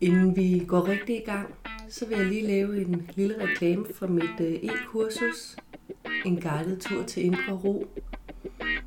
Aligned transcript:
Inden 0.00 0.36
vi 0.36 0.64
går 0.68 0.88
rigtig 0.88 1.16
i 1.16 1.24
gang, 1.24 1.54
så 1.88 2.06
vil 2.06 2.16
jeg 2.16 2.26
lige 2.26 2.46
lave 2.46 2.80
en 2.80 3.10
lille 3.14 3.34
reklame 3.42 3.86
for 3.94 4.06
mit 4.06 4.40
øh, 4.40 4.52
e-kursus, 4.52 5.56
en 6.24 6.40
guided 6.40 6.80
tur 6.80 7.02
til 7.02 7.24
indre 7.24 7.52
ro. 7.52 7.86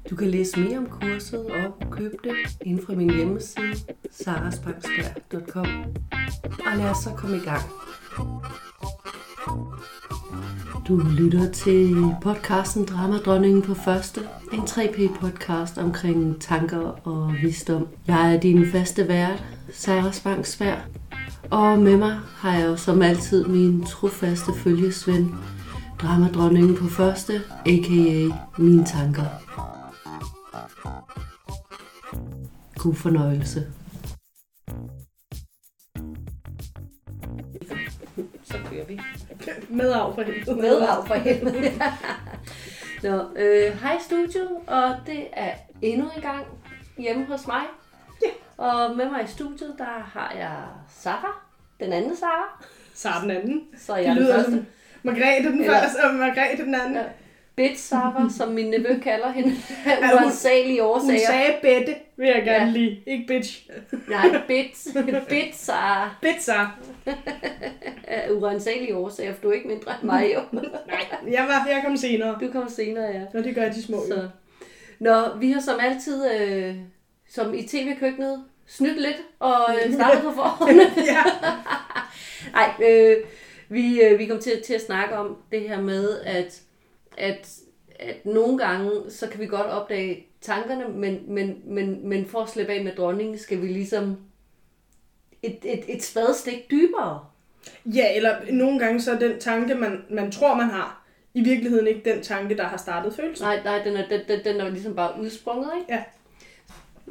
Du 0.09 0.15
kan 0.15 0.29
læse 0.29 0.59
mere 0.59 0.78
om 0.78 0.89
kurset 0.89 1.46
og 1.46 1.91
købe 1.91 2.17
det 2.24 2.36
inden 2.62 2.86
fra 2.86 2.94
min 2.94 3.15
hjemmeside, 3.15 3.76
saraspangsberg.com. 4.12 5.67
Og 6.65 6.78
lad 6.78 6.90
os 6.90 6.97
så 6.97 7.10
komme 7.17 7.37
i 7.37 7.40
gang. 7.40 7.63
Du 10.87 10.97
lytter 10.97 11.51
til 11.51 11.96
podcasten 12.21 12.85
Dramadronningen 12.85 13.62
på 13.62 13.74
første, 13.74 14.21
en 14.54 14.60
3P-podcast 14.60 15.81
omkring 15.81 16.41
tanker 16.41 17.08
og 17.08 17.34
visdom. 17.41 17.88
Jeg 18.07 18.35
er 18.35 18.39
din 18.39 18.71
faste 18.71 19.07
vært, 19.07 19.43
Sarah 19.71 20.13
Spangsberg, 20.13 20.77
og 21.52 21.79
med 21.79 21.98
mig 21.98 22.20
har 22.35 22.57
jeg 22.57 22.67
jo 22.67 22.76
som 22.76 23.02
altid 23.02 23.45
min 23.45 23.85
trofaste 23.85 24.53
følgesvend, 24.53 25.29
Dramadronningen 26.02 26.76
på 26.76 26.88
første, 26.88 27.41
a.k.a. 27.66 28.35
mine 28.57 28.85
tanker. 28.85 29.23
God 32.77 32.95
fornøjelse. 32.95 33.65
Så 38.43 38.57
kører 38.70 38.85
vi. 38.88 38.99
Med 39.70 39.91
af 39.91 40.15
for 40.15 40.21
helvede. 40.21 40.55
Med 40.55 40.77
af 40.77 41.07
for 41.07 41.13
helvede. 41.13 41.71
Nå, 43.03 43.23
øh, 43.35 43.81
hej 43.81 43.98
studiet, 44.02 44.49
og 44.67 44.95
det 45.05 45.27
er 45.34 45.52
endnu 45.81 46.09
en 46.16 46.21
gang 46.21 46.45
hjemme 46.98 47.26
hos 47.26 47.48
mig. 47.48 47.62
Ja. 48.26 48.29
Og 48.57 48.95
med 48.98 49.09
mig 49.09 49.23
i 49.23 49.27
studiet, 49.27 49.76
der 49.77 50.04
har 50.13 50.34
jeg 50.37 50.55
Sara, 50.98 51.41
den 51.79 51.93
anden 51.93 52.15
Sara. 52.18 52.63
Sara 52.93 53.21
den 53.21 53.31
anden. 53.31 53.63
Så 53.77 53.93
er 53.93 53.98
Det 53.98 54.05
jeg 54.05 54.15
den 54.15 54.24
lyder 54.24 54.35
første. 54.35 54.51
som 54.51 54.65
Margrethe 55.04 55.49
den 55.51 55.59
Eller- 55.62 55.79
første, 55.79 55.98
og 56.04 56.15
Margrethe 56.15 56.63
den 56.63 56.76
anden. 56.76 56.96
Ja. 56.96 57.04
Bit 57.55 57.79
Sara, 57.79 58.29
som 58.37 58.49
min 58.49 58.70
nevø 58.70 58.99
kalder 58.99 59.32
hende. 59.32 59.49
hun- 59.85 60.04
Af 60.04 60.13
uansagelige 60.23 60.82
Hun 60.82 60.91
årsager. 60.91 61.27
sagde 61.27 61.55
Bette, 61.62 61.96
vil 62.18 62.27
jeg 62.27 62.43
gerne 62.46 62.65
Ja. 62.65 62.71
lige. 62.71 63.04
Ikke 63.07 63.26
bitch. 63.27 63.70
Nej, 64.09 64.42
Bit, 64.48 64.78
Bit 65.30 65.56
Sara. 65.56 66.16
Bit 66.22 66.44
Sara. 66.44 66.72
Af 68.08 68.30
uansagelige 68.31 68.96
årsager, 68.96 69.34
for 69.34 69.42
du 69.42 69.50
er 69.50 69.54
ikke 69.54 69.68
mindre 69.68 69.92
end 70.02 70.04
mig 70.09 70.31
jo. 70.36 70.40
Nej, 70.52 70.64
jeg, 71.31 71.44
var, 71.48 71.68
jeg 71.70 71.81
kom 71.86 71.98
senere. 71.98 72.38
Du 72.42 72.52
kommer 72.52 72.70
senere, 72.70 73.06
ja. 73.06 73.22
Nå, 73.34 73.42
det 73.42 73.56
gør 73.56 73.70
de 73.72 73.84
små. 73.84 74.04
Så. 74.08 74.28
Nå, 75.00 75.36
vi 75.40 75.52
har 75.52 75.62
som 75.62 75.80
altid, 75.81 76.31
øh, 76.31 76.76
som 77.30 77.54
i 77.54 77.64
tv-køkkenet, 77.68 78.44
snydt 78.68 79.02
lidt 79.02 79.18
og 79.40 79.56
øh, 79.86 79.94
startet 79.94 80.22
på 80.24 80.31
forhånd. 80.31 80.72
ja. 80.98 81.24
Nej, 82.52 82.70
øh, 82.90 83.18
vi, 83.70 84.02
øh, 84.02 84.20
vi 84.20 84.26
kom 84.26 84.40
til, 84.40 84.62
til 84.66 84.74
at 84.74 84.81
snakke 84.86 85.16
om 85.18 85.38
det 85.52 85.62
her 85.62 85.81
med, 85.81 86.20
at, 86.20 86.62
at, 87.17 87.59
at 88.00 88.25
nogle 88.25 88.58
gange, 88.58 88.92
så 89.09 89.30
kan 89.30 89.39
vi 89.39 89.45
godt 89.45 89.67
opdage 89.67 90.28
tankerne, 90.42 90.88
men, 90.88 91.19
men, 91.28 91.61
men, 91.66 92.09
men 92.09 92.25
for 92.25 92.39
at 92.39 92.50
slippe 92.50 92.73
af 92.73 92.83
med 92.83 92.95
dronningen, 92.95 93.38
skal 93.38 93.61
vi 93.61 93.67
ligesom 93.67 94.17
et, 95.44 95.58
et, 95.64 95.84
et 95.88 96.03
spadestik 96.03 96.72
dybere. 96.72 97.25
ja, 97.86 98.16
eller 98.16 98.52
nogle 98.52 98.80
gange 98.80 99.02
så 99.02 99.11
er 99.11 99.19
den 99.19 99.39
tanke, 99.39 99.75
man, 99.75 100.06
man 100.09 100.31
tror, 100.31 100.56
man 100.56 100.69
har, 100.69 101.06
i 101.34 101.44
virkeligheden 101.44 101.88
ikke 101.88 102.14
den 102.14 102.23
tanke, 102.23 102.58
der 102.58 102.64
har 102.64 102.78
startet 102.78 103.16
følelsen. 103.16 103.45
Nej, 103.45 103.64
nej, 103.64 103.84
den 103.84 103.97
er, 103.97 104.08
den, 104.08 104.45
den, 104.45 104.61
er 104.61 104.69
ligesom 104.69 104.95
bare 104.95 105.22
udsprunget, 105.22 105.72
ikke? 105.80 105.94
Ja. 105.94 106.03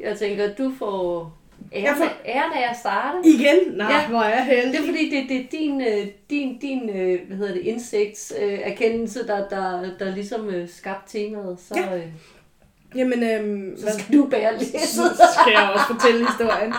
Jeg 0.00 0.19
tænker, 0.19 0.55
du 0.55 0.73
får 0.78 1.33
æren, 1.73 1.97
får- 1.97 2.21
æren 2.27 2.53
af 2.53 2.71
at 2.71 2.77
starte. 2.81 3.19
Igen? 3.29 3.59
Nej, 3.77 3.93
Ja. 3.93 4.09
hvor 4.09 4.21
er 4.21 4.29
jeg 4.37 4.45
heldig. 4.45 4.73
Det 4.73 4.81
er 4.81 4.85
fordi, 4.87 5.11
det, 5.11 5.29
det 5.29 5.37
er 5.41 5.45
din, 5.51 5.81
øh, 5.81 6.07
din, 6.31 6.59
din 6.59 6.91
øh, 6.91 7.20
hvad 7.29 7.36
hedder 7.36 7.55
det, 7.55 7.61
indsigtserkendelse, 7.63 8.63
øh, 8.64 8.70
erkendelse, 8.73 9.27
der, 9.27 9.48
der, 9.48 9.91
der 9.98 10.14
ligesom 10.14 10.51
skabte 10.69 11.19
temaet. 11.19 11.59
Så, 11.61 11.75
Ja. 11.91 11.97
øh, 11.97 12.03
Jamen, 12.97 13.23
øhm, 13.23 13.77
så 13.79 13.86
skal 13.98 14.14
du 14.19 14.27
bære 14.27 14.59
læsset. 14.59 14.77
så 15.17 15.23
skal 15.42 15.53
jeg 15.53 15.70
også 15.75 15.85
fortælle 15.95 16.27
historien. 16.27 16.73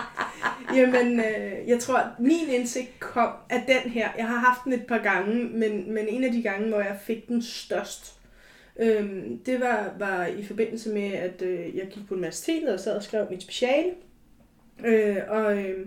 Jamen, 0.74 1.20
øh, 1.20 1.68
jeg 1.68 1.78
tror, 1.78 1.96
at 1.96 2.06
min 2.18 2.48
indsigt 2.48 3.00
kom 3.00 3.28
af 3.50 3.62
den 3.66 3.90
her. 3.92 4.08
Jeg 4.18 4.26
har 4.26 4.36
haft 4.38 4.60
den 4.64 4.72
et 4.72 4.86
par 4.86 4.98
gange, 4.98 5.34
men, 5.44 5.94
men 5.94 6.08
en 6.08 6.24
af 6.24 6.32
de 6.32 6.42
gange, 6.42 6.68
hvor 6.68 6.78
jeg 6.80 6.96
fik 7.06 7.28
den 7.28 7.42
størst, 7.42 8.12
øhm, 8.80 9.38
det 9.46 9.60
var, 9.60 9.90
var 9.98 10.26
i 10.26 10.44
forbindelse 10.46 10.90
med, 10.90 11.12
at 11.12 11.42
øh, 11.42 11.76
jeg 11.76 11.86
gik 11.90 12.08
på 12.08 12.14
universitetet 12.14 12.68
og 12.74 12.80
sad 12.80 12.96
og 12.96 13.02
skrev 13.02 13.26
mit 13.30 13.42
speciale. 13.42 13.88
Øh, 14.84 15.16
og 15.28 15.56
øh, 15.58 15.86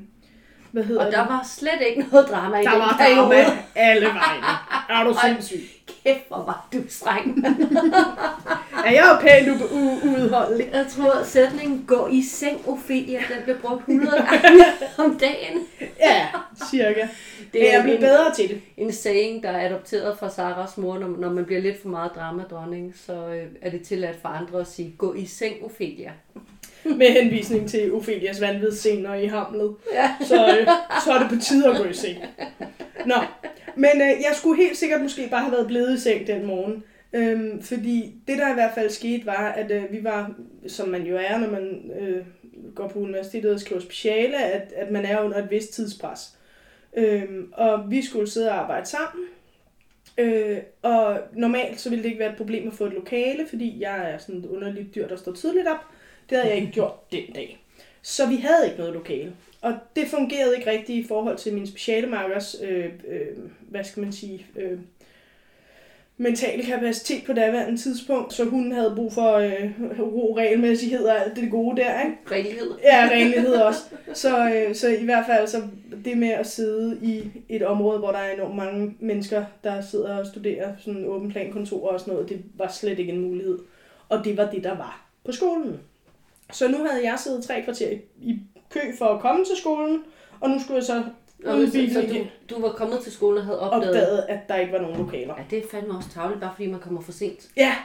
hvad 0.71 0.83
hedder 0.83 1.05
Og 1.05 1.11
der 1.11 1.19
det? 1.21 1.29
var 1.29 1.47
slet 1.57 1.87
ikke 1.89 2.05
noget 2.11 2.27
drama 2.27 2.57
i 2.59 2.63
der 2.63 2.71
den 2.71 2.79
var 2.79 2.95
periode. 2.99 3.17
drama 3.21 3.57
alle 3.75 4.05
vegne. 4.05 4.45
Er 4.89 5.03
du 5.03 5.15
sindssyg? 5.25 5.59
Kæft, 6.03 6.27
hvor 6.27 6.37
var 6.37 6.67
du 6.73 6.77
streng. 6.89 7.43
Er 8.85 8.91
jeg 8.91 9.03
jo 9.11 9.19
pænt 9.21 9.61
u- 9.61 9.65
u- 9.65 10.07
uudholdelig? 10.07 10.69
Jeg 10.73 10.85
tror, 10.89 11.11
at 11.11 11.27
sætningen 11.27 11.83
gå 11.87 12.07
i 12.11 12.21
seng, 12.21 12.67
Ophelia, 12.67 13.19
den 13.19 13.43
blev 13.43 13.57
brugt 13.57 13.79
100 13.87 14.11
gange 14.41 14.63
om 14.97 15.19
dagen. 15.19 15.59
Ja, 15.99 16.27
cirka. 16.71 17.01
Det 17.01 17.07
Men 17.53 17.63
jeg 17.63 17.73
er 17.79 17.83
blev 17.83 17.97
bedre 17.99 18.33
til 18.35 18.49
det. 18.49 18.61
en 18.77 18.91
saying, 18.93 19.43
der 19.43 19.49
er 19.49 19.65
adopteret 19.69 20.17
fra 20.19 20.29
Saras 20.29 20.77
mor, 20.77 20.97
når, 20.99 21.07
når 21.07 21.29
man 21.29 21.45
bliver 21.45 21.61
lidt 21.61 21.81
for 21.81 21.89
meget 21.89 22.11
dramadronning, 22.15 22.93
så 23.05 23.13
øh, 23.27 23.43
er 23.61 23.69
det 23.69 23.81
tilladt 23.81 24.21
for 24.21 24.29
andre 24.29 24.59
at 24.59 24.67
sige, 24.67 24.93
gå 24.97 25.13
i 25.13 25.25
seng, 25.25 25.55
Ophelia. 25.65 26.11
Med 26.99 27.07
henvisning 27.07 27.69
til 27.69 27.93
Ophelias 27.93 28.41
vanvidsscener 28.41 29.13
i 29.13 29.25
Hamlet. 29.25 29.75
Ja. 29.93 30.15
Så, 30.21 30.47
øh, 30.47 30.67
så 31.05 31.11
er 31.11 31.19
det 31.19 31.29
på 31.29 31.35
tide 31.41 31.69
at 31.69 31.77
gå 31.77 31.83
i 31.83 31.93
seng. 31.93 32.17
Nå, 33.05 33.15
men 33.75 33.91
øh, 33.95 34.07
jeg 34.07 34.31
skulle 34.33 34.63
helt 34.63 34.77
sikkert 34.77 35.01
måske 35.01 35.27
bare 35.31 35.41
have 35.41 35.51
været 35.51 35.67
blevet 35.67 35.97
i 35.97 35.99
seng 35.99 36.27
den 36.27 36.45
morgen. 36.45 36.83
Øhm, 37.13 37.61
fordi 37.61 38.13
det, 38.27 38.37
der 38.37 38.51
i 38.51 38.53
hvert 38.53 38.71
fald 38.75 38.89
skete, 38.89 39.25
var, 39.25 39.51
at 39.51 39.71
øh, 39.71 39.83
vi 39.91 40.03
var, 40.03 40.31
som 40.67 40.89
man 40.89 41.03
jo 41.03 41.17
er, 41.17 41.37
når 41.37 41.49
man 41.49 41.91
øh, 41.99 42.25
går 42.75 42.87
på 42.87 42.99
universitetet 42.99 43.51
og 43.51 43.59
skriver 43.59 43.81
speciale, 43.81 44.43
at, 44.43 44.73
at 44.75 44.91
man 44.91 45.05
er 45.05 45.21
under 45.21 45.37
et 45.37 45.51
vist 45.51 45.73
tidspres. 45.73 46.19
Øhm, 46.97 47.51
og 47.53 47.91
vi 47.91 48.05
skulle 48.05 48.29
sidde 48.29 48.49
og 48.49 48.57
arbejde 48.57 48.85
sammen. 48.85 49.25
Øh, 50.17 50.57
og 50.81 51.19
normalt 51.33 51.79
så 51.79 51.89
ville 51.89 52.03
det 52.03 52.09
ikke 52.09 52.19
være 52.19 52.31
et 52.31 52.37
problem 52.37 52.67
at 52.67 52.73
få 52.73 52.85
et 52.85 52.93
lokale, 52.93 53.47
fordi 53.47 53.79
jeg 53.79 54.11
er 54.11 54.17
sådan 54.17 54.39
et 54.39 54.45
underligt 54.45 54.95
dyr, 54.95 55.07
der 55.07 55.15
står 55.15 55.31
tidligt 55.31 55.67
op. 55.67 55.85
Det 56.29 56.37
havde 56.37 56.49
jeg 56.49 56.61
ikke 56.61 56.73
gjort 56.73 57.11
den 57.11 57.33
dag. 57.35 57.63
Så 58.01 58.27
vi 58.27 58.35
havde 58.35 58.65
ikke 58.65 58.77
noget 58.77 58.93
lokale. 58.93 59.33
Og 59.61 59.73
det 59.95 60.07
fungerede 60.07 60.55
ikke 60.57 60.71
rigtigt 60.71 61.05
i 61.05 61.07
forhold 61.07 61.37
til 61.37 61.53
min 61.53 61.67
specialemarkers, 61.67 62.55
øh, 62.61 62.85
øh, 63.07 63.27
hvad 63.69 63.83
skal 63.83 64.03
man 64.03 64.13
sige, 64.13 64.45
øh, 64.55 64.79
mentale 66.17 66.63
kapacitet 66.63 67.23
på 67.25 67.33
daværende 67.33 67.81
tidspunkt. 67.81 68.33
Så 68.33 68.45
hun 68.45 68.71
havde 68.71 68.93
brug 68.95 69.13
for 69.13 69.33
øh, 69.33 69.71
ro, 69.99 70.37
regelmæssighed 70.37 71.05
og 71.05 71.25
alt 71.25 71.35
det 71.35 71.51
gode 71.51 71.77
der, 71.81 72.01
ikke? 72.01 72.17
Renlighed. 72.31 72.71
Ja, 72.83 73.09
renlighed 73.11 73.53
også. 73.53 73.79
Så, 74.13 74.49
øh, 74.49 74.75
så 74.75 74.89
i 74.89 75.03
hvert 75.03 75.25
fald 75.25 75.47
så 75.47 75.61
det 76.05 76.17
med 76.17 76.29
at 76.29 76.47
sidde 76.47 76.99
i 77.01 77.31
et 77.49 77.61
område, 77.61 77.99
hvor 77.99 78.11
der 78.11 78.19
er 78.19 78.33
enormt 78.33 78.55
mange 78.55 78.95
mennesker, 78.99 79.45
der 79.63 79.81
sidder 79.81 80.17
og 80.17 80.27
studerer 80.27 80.73
sådan 80.79 81.05
åben 81.05 81.31
plan 81.31 81.51
kontor 81.51 81.89
og 81.89 81.99
sådan 81.99 82.13
noget, 82.13 82.29
det 82.29 82.43
var 82.55 82.67
slet 82.67 82.99
ikke 82.99 83.11
en 83.13 83.21
mulighed. 83.21 83.59
Og 84.09 84.25
det 84.25 84.37
var 84.37 84.49
det, 84.51 84.63
der 84.63 84.77
var 84.77 85.05
på 85.25 85.31
skolen. 85.31 85.79
Så 86.51 86.67
nu 86.67 86.77
havde 86.77 87.03
jeg 87.03 87.19
siddet 87.19 87.43
tre 87.43 87.61
kvarter 87.61 87.89
i, 87.89 88.01
i 88.21 88.39
kø 88.69 88.79
for 88.97 89.05
at 89.05 89.21
komme 89.21 89.45
til 89.45 89.57
skolen, 89.57 90.03
og 90.39 90.49
nu 90.49 90.59
skulle 90.59 90.75
jeg 90.75 90.83
så 90.83 91.03
Og 91.45 91.61
i 91.63 91.67
så, 91.67 91.93
så 91.93 92.01
du, 92.49 92.55
du 92.55 92.61
var 92.61 92.69
kommet 92.69 92.99
til 92.99 93.11
skolen 93.11 93.37
og 93.37 93.45
havde 93.45 93.59
opdaget, 93.59 93.87
opdaget, 93.89 94.25
at 94.29 94.39
der 94.49 94.55
ikke 94.55 94.73
var 94.73 94.79
nogen 94.81 94.97
lokaler. 94.97 95.33
Ja, 95.37 95.43
det 95.49 95.57
er 95.63 95.67
fandme 95.71 95.97
også 95.97 96.09
tavligt, 96.09 96.41
bare 96.41 96.51
fordi 96.55 96.71
man 96.71 96.79
kommer 96.79 97.01
for 97.01 97.11
sent. 97.11 97.47
Ja, 97.57 97.75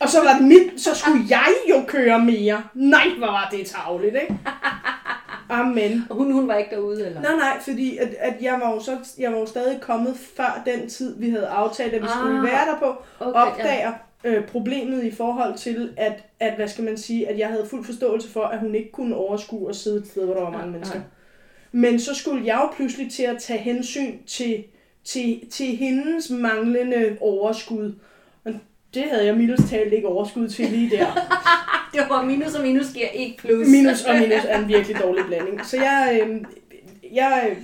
og 0.00 0.08
så 0.08 0.18
var 0.24 0.32
det 0.38 0.48
mit, 0.48 0.80
så 0.80 0.94
skulle 0.94 1.18
jeg 1.30 1.46
jo 1.70 1.74
køre 1.86 2.18
mere. 2.24 2.62
Nej, 2.74 3.06
hvor 3.18 3.26
var 3.26 3.48
det 3.52 3.66
tavligt, 3.66 4.14
ikke? 4.22 4.38
Amen. 5.50 6.04
Og 6.10 6.16
hun, 6.16 6.32
hun 6.32 6.48
var 6.48 6.54
ikke 6.56 6.70
derude, 6.76 7.06
eller? 7.06 7.20
Nej, 7.22 7.36
nej, 7.36 7.60
fordi 7.60 7.96
at, 7.96 8.08
at 8.18 8.34
jeg, 8.40 8.60
var 8.62 8.74
jo 8.74 8.80
så, 8.80 8.96
jeg 9.18 9.32
var 9.32 9.38
jo 9.38 9.46
stadig 9.46 9.80
kommet 9.80 10.16
før 10.36 10.62
den 10.66 10.88
tid, 10.88 11.18
vi 11.18 11.30
havde 11.30 11.46
aftalt, 11.46 11.92
at 11.94 12.02
vi 12.02 12.08
skulle 12.08 12.38
Ah, 12.38 12.44
være 12.44 12.66
der 12.66 12.78
på, 12.78 13.02
okay, 13.20 13.40
opdager 13.40 13.92
øh, 14.24 14.44
problemet 14.46 15.04
i 15.04 15.10
forhold 15.14 15.54
til, 15.58 15.92
at, 15.96 16.24
at, 16.40 16.54
hvad 16.56 16.68
skal 16.68 16.84
man 16.84 16.98
sige, 16.98 17.28
at 17.28 17.38
jeg 17.38 17.48
havde 17.48 17.66
fuld 17.70 17.84
forståelse 17.84 18.30
for, 18.30 18.42
at 18.44 18.58
hun 18.58 18.74
ikke 18.74 18.92
kunne 18.92 19.16
overskue 19.16 19.68
at 19.68 19.76
sidde 19.76 19.98
et 19.98 20.06
sted, 20.06 20.24
hvor 20.24 20.34
der 20.34 20.42
var 20.42 20.50
mange 20.50 20.66
Ja, 20.66 20.72
mennesker. 20.72 20.98
ja. 20.98 21.04
Men 21.72 22.00
så 22.00 22.14
skulle 22.14 22.46
jeg 22.46 22.54
jo 22.54 22.76
pludselig 22.76 23.12
til 23.12 23.22
at 23.22 23.38
tage 23.38 23.58
hensyn 23.58 24.22
til, 24.26 24.64
til, 25.04 25.40
til 25.50 25.66
hendes 25.66 26.30
manglende 26.30 27.16
overskud. 27.20 27.94
Og 28.44 28.52
det 28.94 29.02
havde 29.02 29.26
jeg 29.26 29.36
mildest 29.36 29.68
talt 29.68 29.92
ikke 29.92 30.08
overskud 30.08 30.48
til 30.48 30.70
lige 30.70 30.90
der. 30.90 31.06
Det 31.92 32.00
var 32.08 32.24
minus 32.24 32.54
og 32.54 32.62
minus 32.62 32.92
giver 32.94 33.08
ikke 33.08 33.36
plus. 33.36 33.68
Minus 33.68 34.04
og 34.04 34.14
minus 34.14 34.44
er 34.48 34.58
en 34.58 34.68
virkelig 34.68 34.96
dårlig 35.02 35.24
blanding. 35.26 35.66
Så 35.66 35.76
jeg, 35.76 36.20
øh, 36.22 36.40
jeg 37.12 37.56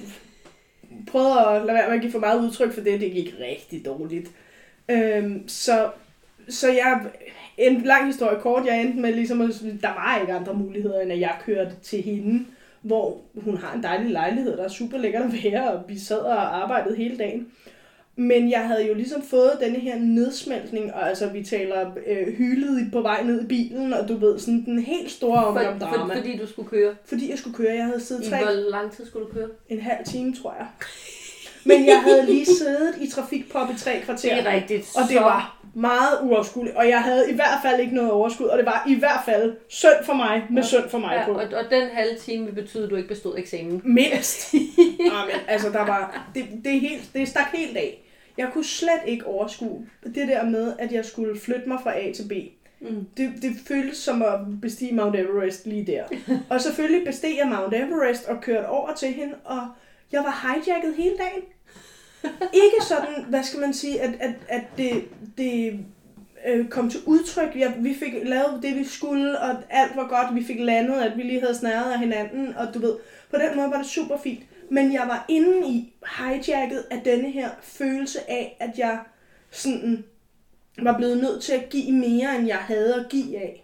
prøvede 1.06 1.40
at 1.40 1.66
lade 1.66 1.74
være 1.74 1.88
med 1.88 1.96
at 1.96 2.00
give 2.00 2.12
for 2.12 2.18
meget 2.18 2.40
udtryk 2.40 2.74
for 2.74 2.80
det. 2.80 3.00
Det 3.00 3.12
gik 3.12 3.34
rigtig 3.40 3.84
dårligt. 3.84 4.30
Øh, 4.88 5.30
så, 5.46 5.90
så 6.48 6.72
jeg 6.72 7.00
en 7.58 7.82
lang 7.82 8.06
historie 8.06 8.40
kort, 8.40 8.66
jeg 8.66 8.80
endte 8.80 9.00
med 9.00 9.14
ligesom, 9.14 9.40
at 9.40 9.50
der 9.82 9.88
var 9.88 10.18
ikke 10.20 10.32
andre 10.32 10.54
muligheder, 10.54 11.00
end 11.00 11.12
at 11.12 11.20
jeg 11.20 11.34
kørte 11.44 11.72
til 11.82 12.02
hende, 12.02 12.44
hvor 12.86 13.20
hun 13.34 13.56
har 13.56 13.74
en 13.74 13.82
dejlig 13.82 14.10
lejlighed, 14.10 14.56
der 14.56 14.64
er 14.64 14.68
super 14.68 14.98
lækkert 14.98 15.22
at 15.22 15.44
være, 15.44 15.72
og 15.72 15.80
vi 15.88 15.98
sad 15.98 16.18
og 16.18 16.62
arbejdede 16.62 16.96
hele 16.96 17.18
dagen. 17.18 17.46
Men 18.18 18.50
jeg 18.50 18.66
havde 18.66 18.86
jo 18.86 18.94
ligesom 18.94 19.22
fået 19.22 19.52
denne 19.60 19.78
her 19.78 19.98
nedsmeltning, 19.98 20.94
og 20.94 21.08
altså 21.08 21.28
vi 21.28 21.42
taler 21.42 21.90
øh, 22.06 22.34
hylet 22.34 22.92
på 22.92 23.00
vej 23.00 23.22
ned 23.22 23.42
i 23.42 23.46
bilen, 23.46 23.92
og 23.92 24.08
du 24.08 24.16
ved, 24.16 24.38
sådan 24.38 24.64
den 24.64 24.78
helt 24.78 25.10
store 25.10 25.44
omgang 25.44 25.80
For, 25.80 25.86
drama. 25.86 26.14
for, 26.14 26.20
fordi 26.20 26.36
du 26.36 26.46
skulle 26.46 26.68
køre. 26.68 26.94
Fordi 27.04 27.30
jeg 27.30 27.38
skulle 27.38 27.56
køre, 27.56 27.74
jeg 27.74 27.84
havde 27.84 28.00
siddet 28.00 28.26
I 28.26 28.30
tre, 28.30 28.44
hvor 28.44 28.70
lang 28.70 28.92
tid 28.92 29.06
skulle 29.06 29.26
du 29.26 29.32
køre? 29.32 29.48
en 29.68 29.80
halv 29.80 30.04
time, 30.06 30.34
tror 30.34 30.54
jeg. 30.58 30.66
Men 31.64 31.86
jeg 31.86 32.02
havde 32.02 32.26
lige 32.26 32.46
siddet 32.46 32.94
i 33.00 33.10
trafikpop 33.10 33.70
i 33.70 33.78
tre 33.78 34.00
kvarter. 34.04 34.36
Det 34.36 34.46
er 34.46 34.54
rigtigt. 34.54 34.86
Og 34.96 35.08
det 35.08 35.16
var 35.16 35.55
meget 35.76 36.18
uoverskueligt, 36.22 36.76
og 36.76 36.88
jeg 36.88 37.02
havde 37.02 37.30
i 37.30 37.34
hvert 37.34 37.58
fald 37.62 37.80
ikke 37.80 37.94
noget 37.94 38.10
overskud, 38.10 38.46
og 38.46 38.58
det 38.58 38.66
var 38.66 38.84
i 38.88 38.94
hvert 38.94 39.20
fald 39.24 39.56
synd 39.68 40.04
for 40.04 40.14
mig 40.14 40.46
med 40.50 40.62
Ja. 40.62 40.68
synd 40.68 40.88
for 40.88 40.98
mig 40.98 41.14
Ja, 41.14 41.24
på. 41.24 41.32
og, 41.32 41.38
og 41.44 41.64
den 41.70 41.88
halve 41.92 42.16
time 42.18 42.52
betyde, 42.52 42.84
at 42.84 42.90
du 42.90 42.96
ikke 42.96 43.08
bestod 43.08 43.38
eksamen. 43.38 43.80
Mindst. 43.84 44.54
Amen, 45.20 45.36
altså 45.48 45.68
der 45.70 45.86
var, 45.86 46.28
det, 46.34 46.44
det, 46.64 46.76
er 46.76 46.80
helt, 46.80 47.10
det 47.14 47.28
stak 47.28 47.46
helt 47.54 47.76
af. 47.76 48.02
Jeg 48.38 48.48
kunne 48.52 48.64
slet 48.64 49.00
ikke 49.06 49.26
overskue 49.26 49.86
det 50.04 50.28
der 50.28 50.44
med, 50.44 50.72
at 50.78 50.92
jeg 50.92 51.04
skulle 51.04 51.40
flytte 51.40 51.68
mig 51.68 51.78
fra 51.82 51.98
A 51.98 52.12
til 52.12 52.28
B. 52.28 52.32
Mm. 52.80 53.06
Det, 53.16 53.32
det 53.42 53.50
føltes 53.68 53.96
som 53.98 54.22
at 54.22 54.40
bestige 54.62 54.94
Mount 54.94 55.16
Everest 55.16 55.66
lige 55.66 55.86
der. 55.86 56.02
Og 56.50 56.60
selvfølgelig 56.60 57.06
besteg 57.06 57.36
jeg 57.38 57.48
Mount 57.48 57.74
Everest 57.74 58.28
og 58.28 58.40
kørte 58.40 58.66
over 58.68 58.92
til 58.94 59.08
hende, 59.12 59.34
og 59.44 59.60
jeg 60.12 60.20
var 60.20 60.42
hijacket 60.64 60.94
hele 60.96 61.16
dagen. 61.18 61.42
Ikke 62.52 62.76
sådan, 62.88 63.24
hvad 63.28 63.42
skal 63.42 63.60
man 63.60 63.74
sige, 63.74 64.00
at, 64.00 64.10
at, 64.20 64.34
at 64.48 64.62
det, 64.76 65.04
det 65.38 65.80
øh, 66.46 66.68
kom 66.68 66.90
til 66.90 67.00
udtryk. 67.06 67.56
Jeg, 67.56 67.74
vi 67.78 67.94
fik 67.94 68.12
lavet 68.24 68.62
det, 68.62 68.76
vi 68.76 68.84
skulle, 68.84 69.40
og 69.40 69.56
alt 69.70 69.96
var 69.96 70.08
godt. 70.08 70.34
Vi 70.34 70.44
fik 70.44 70.60
landet, 70.60 71.00
at 71.00 71.16
vi 71.16 71.22
lige 71.22 71.40
havde 71.40 71.54
snæret 71.54 71.92
af 71.92 71.98
hinanden, 71.98 72.56
og 72.56 72.74
du 72.74 72.78
ved, 72.78 72.96
på 73.30 73.36
den 73.36 73.56
måde 73.56 73.70
var 73.70 73.76
det 73.76 73.86
super 73.86 74.16
fint. 74.22 74.40
Men 74.70 74.92
jeg 74.92 75.04
var 75.08 75.24
inde 75.28 75.68
i 75.68 75.92
hijacket 76.18 76.84
af 76.90 77.00
denne 77.04 77.30
her 77.30 77.50
følelse 77.62 78.30
af, 78.30 78.56
at 78.60 78.78
jeg 78.78 78.98
sådan 79.50 80.04
var 80.82 80.96
blevet 80.96 81.18
nødt 81.18 81.42
til 81.42 81.52
at 81.52 81.68
give 81.68 81.92
mere, 81.92 82.36
end 82.38 82.46
jeg 82.46 82.56
havde 82.56 82.94
at 82.94 83.06
give 83.08 83.38
af. 83.38 83.62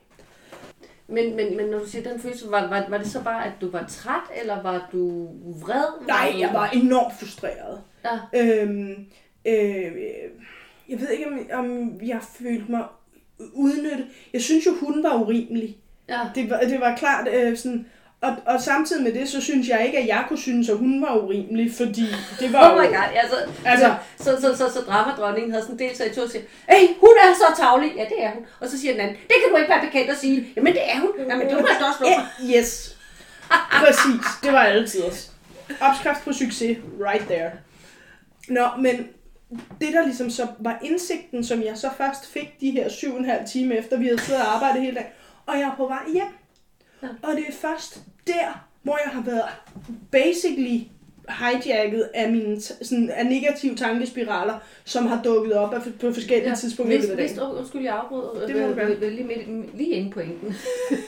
Men, 1.08 1.36
men, 1.36 1.56
men 1.56 1.66
når 1.66 1.78
du 1.78 1.86
siger 1.86 2.10
den 2.10 2.20
følelse, 2.20 2.50
var, 2.50 2.68
var, 2.68 2.86
var 2.88 2.98
det 2.98 3.06
så 3.06 3.22
bare, 3.22 3.46
at 3.46 3.52
du 3.60 3.70
var 3.70 3.86
træt, 3.88 4.40
eller 4.40 4.62
var 4.62 4.88
du 4.92 5.28
vred? 5.60 6.06
Nej, 6.06 6.34
jeg 6.40 6.50
var 6.52 6.70
enormt 6.70 7.14
frustreret. 7.18 7.82
Ja. 8.04 8.40
Øhm, 8.40 8.94
øh, 9.46 9.92
jeg 10.88 11.00
ved 11.00 11.08
ikke, 11.10 11.26
om, 11.26 11.38
om 11.64 12.00
jeg 12.06 12.18
følte 12.38 12.70
mig 12.72 12.84
udnyttet. 13.52 14.06
Jeg 14.32 14.42
synes 14.42 14.66
jo, 14.66 14.72
hun 14.80 15.02
var 15.02 15.14
urimelig. 15.14 15.76
ja. 16.08 16.18
Det 16.34 16.50
var, 16.50 16.58
det 16.60 16.80
var 16.80 16.96
klart 16.96 17.28
øh, 17.34 17.56
sådan... 17.56 17.86
Og, 18.20 18.36
og 18.46 18.60
samtidig 18.60 19.02
med 19.02 19.12
det, 19.12 19.28
så 19.28 19.40
synes 19.40 19.68
jeg 19.68 19.86
ikke, 19.86 19.98
at 19.98 20.06
jeg 20.06 20.24
kunne 20.28 20.38
synes, 20.38 20.68
at 20.68 20.76
hun 20.76 21.02
var 21.02 21.16
urimelig, 21.16 21.72
fordi 21.76 22.04
det 22.40 22.52
var 22.52 22.70
Oh 22.70 22.76
my 22.82 22.86
god, 22.86 22.96
altså, 23.22 23.36
Altså- 23.64 23.94
så, 24.18 24.24
så, 24.24 24.40
så, 24.40 24.56
så, 24.56 24.72
så 24.72 24.80
dramadronningen 24.80 25.50
havde 25.52 25.64
sådan 25.64 25.78
delt 25.78 25.96
sig 25.96 26.06
i 26.10 26.14
to 26.14 26.20
og 26.22 26.30
siger, 26.30 26.44
hey, 26.68 26.86
hun 27.00 27.08
er 27.24 27.34
så 27.34 27.62
tavlig. 27.62 27.92
Ja, 27.96 28.02
det 28.04 28.24
er 28.24 28.30
hun. 28.30 28.46
Og 28.60 28.68
så 28.68 28.80
siger 28.80 28.92
den 28.92 29.00
anden, 29.00 29.16
det 29.16 29.34
kan 29.44 29.50
du 29.52 29.56
ikke 29.56 29.68
være 29.70 29.84
bekendt 29.86 30.10
at 30.10 30.16
sige. 30.18 30.46
Jamen, 30.56 30.72
det 30.72 30.82
er 30.90 31.00
hun. 31.00 31.10
Jamen, 31.18 31.46
er 31.48 31.54
hun 31.54 31.66
altså 31.70 31.86
også. 31.86 32.04
Ja, 32.50 32.58
yes. 32.58 32.96
Præcis. 33.70 34.26
Det 34.42 34.52
var 34.52 34.58
altid 34.62 35.04
os. 35.04 35.30
Opskrift 35.80 36.24
på 36.24 36.32
succes. 36.32 36.78
Right 37.00 37.24
there. 37.26 37.50
Nå, 38.48 38.66
men 38.78 39.08
det 39.80 39.92
der 39.92 40.04
ligesom 40.04 40.30
så 40.30 40.46
var 40.58 40.78
indsigten, 40.84 41.44
som 41.44 41.62
jeg 41.62 41.78
så 41.78 41.90
først 41.96 42.26
fik 42.26 42.60
de 42.60 42.70
her 42.70 42.88
syv 42.88 43.12
og 43.12 43.18
en 43.18 43.24
halv 43.24 43.46
time 43.48 43.76
efter, 43.76 43.98
vi 43.98 44.04
havde 44.04 44.20
siddet 44.20 44.42
og 44.42 44.54
arbejdet 44.54 44.82
hele 44.82 44.94
dagen, 44.94 45.10
og 45.46 45.54
jeg 45.54 45.62
er 45.62 45.76
på 45.76 45.86
vej 45.86 46.02
hjem. 46.12 46.22
Ja. 47.02 47.08
Og 47.22 47.36
det 47.36 47.44
er 47.48 47.52
først 47.52 48.00
der, 48.26 48.66
hvor 48.82 48.98
jeg 49.04 49.12
har 49.12 49.22
været 49.22 49.44
basically 50.10 50.80
hijacket 51.28 52.08
af 52.14 52.32
mine 52.32 52.60
sådan, 52.60 53.10
af 53.10 53.26
negative 53.26 53.74
tankespiraler, 53.74 54.58
som 54.84 55.06
har 55.06 55.22
dukket 55.22 55.52
op 55.52 55.74
af, 55.74 55.80
på 56.00 56.12
forskellige 56.12 56.48
ja, 56.48 56.54
tidspunkter 56.54 56.96
i 56.96 57.00
Hvis, 57.00 57.10
hvis, 57.10 57.38
undskyld, 57.38 57.82
jeg 57.82 57.94
afbryder. 57.94 58.46
Det 58.46 58.56
må 58.56 58.62
øh, 58.62 58.90
øh, 58.90 59.12
Lige, 59.12 59.24
midt, 59.24 59.76
lige 59.76 59.90
inde 59.90 60.10
pointen. 60.10 60.54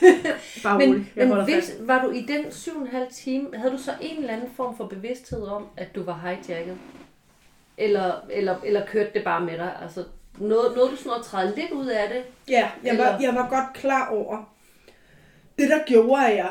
Bare 0.63 0.77
Men, 0.77 0.89
rolig. 0.89 1.11
Jeg 1.15 1.27
men 1.27 1.43
hvis, 1.43 1.55
fast. 1.55 1.77
var 1.79 2.05
du 2.05 2.11
i 2.11 2.21
den 2.21 2.51
syv 2.51 2.75
og 2.75 2.81
en 2.81 2.87
halv 2.87 3.07
time, 3.11 3.47
havde 3.53 3.71
du 3.71 3.77
så 3.77 3.91
en 4.01 4.17
eller 4.17 4.33
anden 4.33 4.49
form 4.55 4.77
for 4.77 4.85
bevidsthed 4.87 5.41
om, 5.41 5.65
at 5.77 5.95
du 5.95 6.03
var 6.03 6.19
hijacket? 6.23 6.77
Eller, 7.77 8.13
eller, 8.29 8.55
eller 8.63 8.85
kørte 8.85 9.09
det 9.13 9.23
bare 9.23 9.41
med 9.41 9.57
dig? 9.57 9.71
Altså, 9.81 10.03
noget, 10.37 10.75
noget 10.75 10.91
du 10.91 10.95
sådan 10.95 11.19
at 11.19 11.25
træde 11.25 11.53
lidt 11.55 11.71
ud 11.71 11.85
af 11.85 12.09
det? 12.09 12.23
Ja, 12.49 12.69
jeg 12.83 12.97
var, 12.97 13.19
jeg 13.21 13.35
var 13.35 13.49
godt 13.49 13.73
klar 13.73 14.09
over. 14.09 14.51
Det, 15.57 15.69
der 15.69 15.79
gjorde, 15.85 16.27
at 16.27 16.37
jeg 16.37 16.49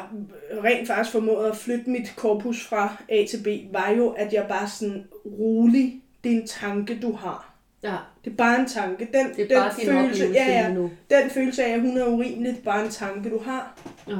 rent 0.64 0.86
faktisk 0.88 1.12
formåede 1.12 1.48
at 1.48 1.56
flytte 1.56 1.90
mit 1.90 2.12
korpus 2.16 2.66
fra 2.66 2.96
A 3.08 3.24
til 3.30 3.42
B, 3.44 3.74
var 3.74 3.90
jo, 3.90 4.10
at 4.10 4.32
jeg 4.32 4.46
bare 4.48 4.68
sådan 4.68 5.06
rolig, 5.26 6.02
det 6.24 6.32
er 6.32 6.36
en 6.36 6.46
tanke, 6.46 6.98
du 7.02 7.12
har. 7.12 7.50
Ja, 7.82 7.96
Det 8.24 8.32
er 8.32 8.36
bare 8.36 8.60
en 8.60 8.66
tanke. 8.66 9.08
Den, 9.12 9.36
det 9.36 9.52
er 9.52 9.60
bare 9.60 9.70
den 9.70 9.80
din 9.80 9.88
følelse, 9.88 10.24
ja, 10.34 10.46
ja, 10.46 10.72
nu. 10.72 10.90
den 11.10 11.30
følelse 11.30 11.64
af, 11.64 11.72
at 11.74 11.80
hun 11.80 11.98
er 11.98 12.04
urimelig, 12.06 12.52
det 12.52 12.58
er 12.60 12.64
bare 12.64 12.84
en 12.84 12.90
tanke, 12.90 13.30
du 13.30 13.38
har. 13.38 13.78
Ja. 14.08 14.16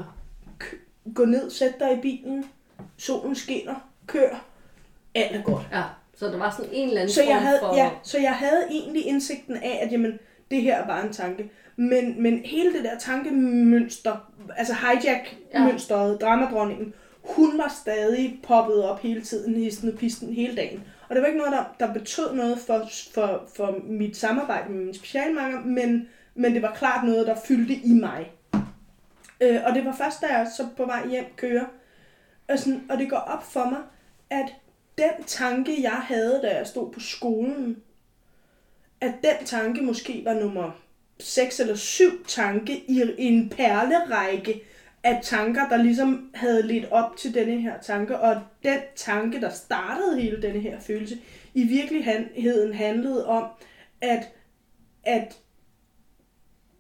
Gå 1.15 1.25
ned, 1.25 1.51
sæt 1.51 1.75
dig 1.81 1.99
i 1.99 2.01
bilen, 2.01 2.45
solen 2.97 3.35
skinner, 3.35 3.75
kør, 4.07 4.45
alt 5.15 5.37
er 5.37 5.43
godt. 5.43 5.63
ja, 5.73 5.83
så 6.17 6.27
der 6.27 6.39
var 6.39 6.51
sådan 6.51 6.71
en 6.73 6.89
eller 6.89 7.01
anden 7.01 7.15
Så 7.15 7.23
jeg, 7.23 7.33
form 7.33 7.43
havde, 7.43 7.59
for... 7.63 7.77
ja, 7.77 7.91
så 8.03 8.19
jeg 8.19 8.33
havde 8.33 8.67
egentlig 8.71 9.07
indsigten 9.07 9.57
af, 9.57 9.81
at 9.83 9.93
jamen, 9.93 10.19
det 10.51 10.63
her 10.63 10.77
er 10.77 10.87
bare 10.87 11.07
en 11.07 11.13
tanke. 11.13 11.51
Men, 11.77 12.23
men 12.23 12.39
hele 12.45 12.73
det 12.73 12.85
der 12.85 12.99
tankemønster, 12.99 14.33
altså 14.57 14.75
hijack-mønstret, 14.75 16.19
ja. 16.21 16.27
dramadronningen, 16.27 16.95
hun 17.25 17.59
var 17.59 17.75
stadig 17.83 18.41
poppet 18.43 18.85
op 18.85 19.01
hele 19.01 19.23
tiden, 19.23 19.55
histen 19.55 19.93
og 19.93 19.99
pisten 19.99 20.35
hele 20.35 20.57
dagen. 20.57 20.85
Og 21.09 21.15
det 21.15 21.23
var 21.23 21.27
ikke 21.27 21.39
noget, 21.39 21.53
der, 21.53 21.87
der 21.87 21.93
betød 21.93 22.35
noget 22.35 22.59
for, 22.59 22.89
for, 23.15 23.45
for 23.57 23.79
mit 23.85 24.17
samarbejde 24.17 24.73
med 24.73 24.85
min 24.85 24.95
specialmanger, 24.95 25.61
men, 25.61 26.09
men 26.35 26.55
det 26.55 26.63
var 26.63 26.73
klart 26.73 27.07
noget, 27.07 27.27
der 27.27 27.35
fyldte 27.47 27.75
i 27.75 27.93
mig. 27.93 28.33
Øh, 29.41 29.61
og 29.67 29.75
det 29.75 29.85
var 29.85 29.93
først, 29.93 30.21
da 30.21 30.27
jeg 30.27 30.47
så 30.57 30.67
på 30.77 30.85
vej 30.85 31.09
hjem 31.09 31.25
kører, 31.37 31.65
og, 32.49 32.59
sådan, 32.59 32.83
og 32.91 32.99
det 32.99 33.11
går 33.11 33.17
op 33.17 33.53
for 33.53 33.71
mig, 33.71 33.81
at 34.31 34.55
den 34.99 35.25
tanke, 35.27 35.83
jeg 35.83 35.91
havde, 35.91 36.41
da 36.43 36.57
jeg 36.57 36.67
stod 36.67 36.93
på 36.93 37.01
skolen, 37.01 37.83
at 39.01 39.15
den 39.23 39.47
tanke 39.47 39.83
måske 39.83 40.23
var 40.25 40.35
nummer 40.35 40.71
6 41.21 41.61
eller 41.61 41.75
7 41.75 42.25
tanke 42.27 42.73
i 42.89 43.03
en 43.19 43.49
perlerække 43.49 44.63
af 45.05 45.21
tanker, 45.23 45.69
der 45.69 45.77
ligesom 45.77 46.31
havde 46.35 46.67
ledt 46.67 46.91
op 46.91 47.17
til 47.17 47.35
denne 47.35 47.61
her 47.61 47.81
tanke, 47.81 48.19
og 48.19 48.41
den 48.63 48.79
tanke, 48.97 49.41
der 49.41 49.51
startede 49.51 50.21
hele 50.21 50.43
denne 50.43 50.61
her 50.61 50.81
følelse, 50.81 51.19
i 51.55 51.65
virkeligheden 51.65 52.75
handlede 52.75 53.27
om, 53.27 53.45
at, 54.01 54.29
at, 55.05 55.37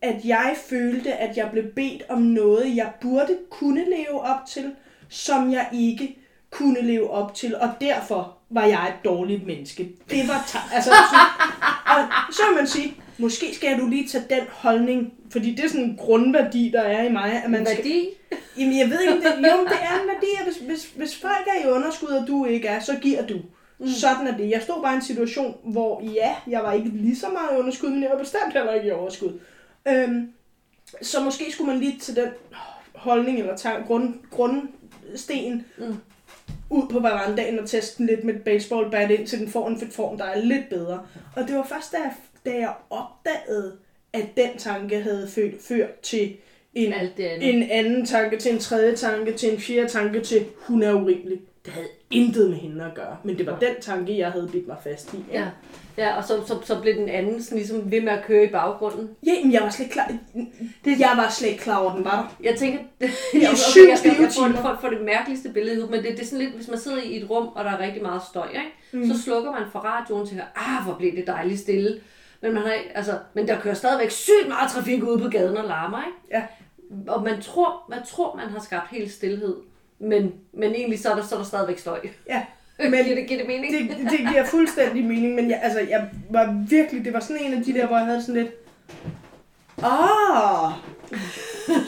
at 0.02 0.24
jeg 0.24 0.56
følte, 0.68 1.14
at 1.14 1.36
jeg 1.36 1.50
blev 1.50 1.72
bedt 1.72 2.02
om 2.08 2.22
noget, 2.22 2.76
jeg 2.76 2.92
burde 3.00 3.38
kunne 3.50 3.84
leve 3.84 4.20
op 4.20 4.46
til, 4.48 4.76
som 5.08 5.52
jeg 5.52 5.68
ikke 5.72 6.18
kunne 6.54 6.80
leve 6.82 7.10
op 7.10 7.34
til, 7.34 7.56
og 7.56 7.68
derfor 7.80 8.36
var 8.50 8.64
jeg 8.64 8.88
et 8.88 9.04
dårligt 9.04 9.46
menneske. 9.46 9.82
Det 10.10 10.28
var 10.28 10.44
ta- 10.48 10.74
altså, 10.74 10.90
så, 11.12 11.16
og 11.86 12.34
så 12.34 12.42
vil 12.48 12.56
man 12.56 12.66
sige, 12.66 12.94
måske 13.18 13.54
skal 13.54 13.78
du 13.80 13.86
lige 13.86 14.08
tage 14.08 14.24
den 14.30 14.42
holdning, 14.50 15.12
fordi 15.30 15.54
det 15.54 15.64
er 15.64 15.68
sådan 15.68 15.84
en 15.84 15.96
grundværdi, 15.96 16.70
der 16.72 16.80
er 16.80 17.02
i 17.04 17.12
mig, 17.12 17.42
at 17.44 17.50
man 17.50 17.66
skal, 17.66 17.76
Værdi? 17.76 18.08
Jamen, 18.58 18.78
jeg 18.78 18.90
ved 18.90 19.00
ikke, 19.00 19.12
om 19.12 19.20
det, 19.20 19.26
jo, 19.52 19.64
det 19.64 19.78
er 19.82 20.00
en 20.02 20.08
værdi, 20.14 20.26
at 20.38 20.44
hvis, 20.44 20.56
hvis, 20.56 20.92
hvis 20.96 21.16
folk 21.16 21.46
er 21.56 21.68
i 21.68 21.70
underskud, 21.72 22.08
og 22.08 22.26
du 22.26 22.44
ikke 22.44 22.68
er, 22.68 22.80
så 22.80 22.96
giver 23.02 23.26
du. 23.26 23.34
Mm. 23.78 23.88
Sådan 23.88 24.26
er 24.26 24.36
det. 24.36 24.50
Jeg 24.50 24.62
stod 24.62 24.82
bare 24.82 24.92
i 24.92 24.96
en 24.96 25.02
situation, 25.02 25.56
hvor 25.64 26.02
ja, 26.14 26.34
jeg 26.46 26.62
var 26.62 26.72
ikke 26.72 26.88
lige 26.88 27.16
så 27.16 27.26
meget 27.28 27.48
i 27.52 27.60
underskud, 27.60 27.90
men 27.90 28.02
jeg 28.02 28.10
var 28.10 28.18
bestemt 28.18 28.52
heller 28.52 28.72
ikke 28.72 28.88
i 28.88 28.90
overskud. 28.90 29.40
Øhm, 29.88 30.28
så 31.02 31.20
måske 31.22 31.52
skulle 31.52 31.70
man 31.72 31.80
lige 31.80 31.98
til 31.98 32.16
den 32.16 32.28
holdning 32.94 33.38
eller 33.38 33.56
tank, 33.56 33.86
grund, 33.86 34.14
grundsten 34.30 35.66
Mm. 35.78 35.96
Ud 36.74 36.88
på 36.90 37.00
verandaen 37.00 37.58
og 37.58 37.68
teste 37.68 37.98
den 37.98 38.06
lidt 38.06 38.24
med 38.24 38.34
et 38.34 38.42
baseballbat 38.42 39.10
ind, 39.10 39.26
til 39.26 39.38
den 39.38 39.48
får 39.48 39.68
en 39.68 39.90
form, 39.90 40.18
der 40.18 40.24
er 40.24 40.38
lidt 40.38 40.68
bedre. 40.70 41.06
Og 41.36 41.48
det 41.48 41.54
var 41.54 41.64
først, 41.64 41.92
da 41.92 41.96
jeg, 41.98 42.12
da 42.46 42.50
jeg 42.50 42.72
opdagede, 42.90 43.76
at 44.12 44.26
den 44.36 44.58
tanke 44.58 45.00
havde 45.00 45.28
ført, 45.28 45.52
ført 45.60 46.00
til 46.00 46.36
en 46.74 46.92
en 47.42 47.70
anden 47.70 48.06
tanke, 48.06 48.36
til 48.36 48.52
en 48.52 48.58
tredje 48.58 48.96
tanke, 48.96 49.32
til 49.32 49.52
en 49.52 49.60
fjerde 49.60 49.88
tanke, 49.88 50.20
til 50.20 50.46
hun 50.58 50.82
er 50.82 50.92
urimelig. 50.92 51.40
Det 51.64 51.72
havde 51.72 51.88
intet 52.10 52.50
med 52.50 52.58
hende 52.58 52.84
at 52.84 52.94
gøre, 52.94 53.16
men 53.22 53.38
det 53.38 53.46
var 53.46 53.58
den 53.58 53.74
tanke, 53.80 54.18
jeg 54.18 54.30
havde 54.30 54.48
bidt 54.52 54.68
mig 54.68 54.76
fast 54.84 55.14
i. 55.14 55.24
Ja, 55.32 55.48
ja 55.96 56.16
og 56.16 56.24
så, 56.24 56.46
så, 56.46 56.58
så 56.64 56.80
blev 56.80 56.94
den 56.94 57.08
anden 57.08 57.42
sådan 57.42 57.58
ligesom 57.58 57.90
ved 57.90 58.00
med 58.00 58.12
at 58.12 58.24
køre 58.24 58.44
i 58.44 58.48
baggrunden. 58.48 59.10
ja 59.26 59.32
men 59.42 59.52
jeg 59.52 59.62
var 59.62 59.70
slet 59.70 59.84
ikke 59.84 59.92
klar. 59.92 60.12
Det, 60.84 61.00
jeg 61.00 61.12
var 61.16 61.30
slet 61.30 61.48
ikke 61.48 61.62
klar 61.62 61.78
over, 61.78 61.94
den 61.94 62.04
var 62.04 62.10
der. 62.10 62.46
Jeg 62.50 62.58
tænker, 62.58 62.78
I 63.34 63.40
jeg, 63.40 63.56
syv 63.56 63.80
jeg, 63.82 63.98
jeg, 64.04 64.20
jeg 64.20 64.30
får, 64.32 64.46
timer. 64.46 64.78
får, 64.80 64.88
det 64.88 65.00
mærkeligste 65.04 65.48
billede 65.48 65.84
ud, 65.84 65.88
men 65.88 66.02
det, 66.02 66.10
det 66.10 66.20
er 66.20 66.26
sådan 66.26 66.44
lidt, 66.44 66.54
hvis 66.54 66.68
man 66.68 66.78
sidder 66.78 67.02
i 67.02 67.16
et 67.16 67.30
rum, 67.30 67.48
og 67.48 67.64
der 67.64 67.70
er 67.70 67.78
rigtig 67.78 68.02
meget 68.02 68.22
støj, 68.30 68.48
ikke? 68.48 69.06
Mm. 69.06 69.14
så 69.14 69.22
slukker 69.22 69.52
man 69.52 69.62
for 69.72 69.78
radioen 69.78 70.22
og 70.22 70.28
tænker, 70.28 70.44
ah, 70.56 70.84
hvor 70.84 70.94
blev 70.94 71.16
det 71.16 71.26
dejligt 71.26 71.60
stille. 71.60 72.00
Men, 72.40 72.54
man 72.54 72.62
har, 72.62 72.74
altså, 72.94 73.18
men 73.34 73.48
der 73.48 73.60
kører 73.60 73.74
stadigvæk 73.74 74.10
sygt 74.10 74.48
meget 74.48 74.70
trafik 74.70 75.02
ude 75.02 75.18
på 75.18 75.28
gaden 75.28 75.56
og 75.56 75.64
larmer, 75.64 75.98
ikke? 75.98 76.18
Ja. 76.30 76.42
Og 77.12 77.22
man 77.22 77.40
tror, 77.40 77.86
man 77.90 77.98
tror, 78.06 78.36
man 78.36 78.48
har 78.48 78.60
skabt 78.60 78.90
helt 78.90 79.12
stillhed. 79.12 79.56
Men, 80.04 80.32
men 80.52 80.74
egentlig 80.74 80.98
så 80.98 81.10
er, 81.10 81.14
der, 81.14 81.22
så 81.22 81.34
er 81.34 81.38
der 81.38 81.46
stadigvæk 81.46 81.78
støj. 81.78 82.00
Ja. 82.28 82.42
Men, 82.78 83.04
giver, 83.04 83.14
det, 83.14 83.26
giver 83.26 83.40
det 83.40 83.48
mening? 83.48 83.88
det, 83.90 83.98
det 84.10 84.18
giver 84.18 84.44
fuldstændig 84.44 85.04
mening, 85.04 85.34
men 85.34 85.50
jeg, 85.50 85.60
altså, 85.62 85.80
jeg 85.80 86.10
var 86.30 86.64
virkelig, 86.68 87.04
det 87.04 87.12
var 87.12 87.20
sådan 87.20 87.42
en 87.42 87.54
af 87.54 87.64
de 87.64 87.74
der, 87.74 87.86
hvor 87.86 87.96
jeg 87.96 88.06
havde 88.06 88.22
sådan 88.22 88.42
lidt, 88.42 88.52
ah, 89.82 90.72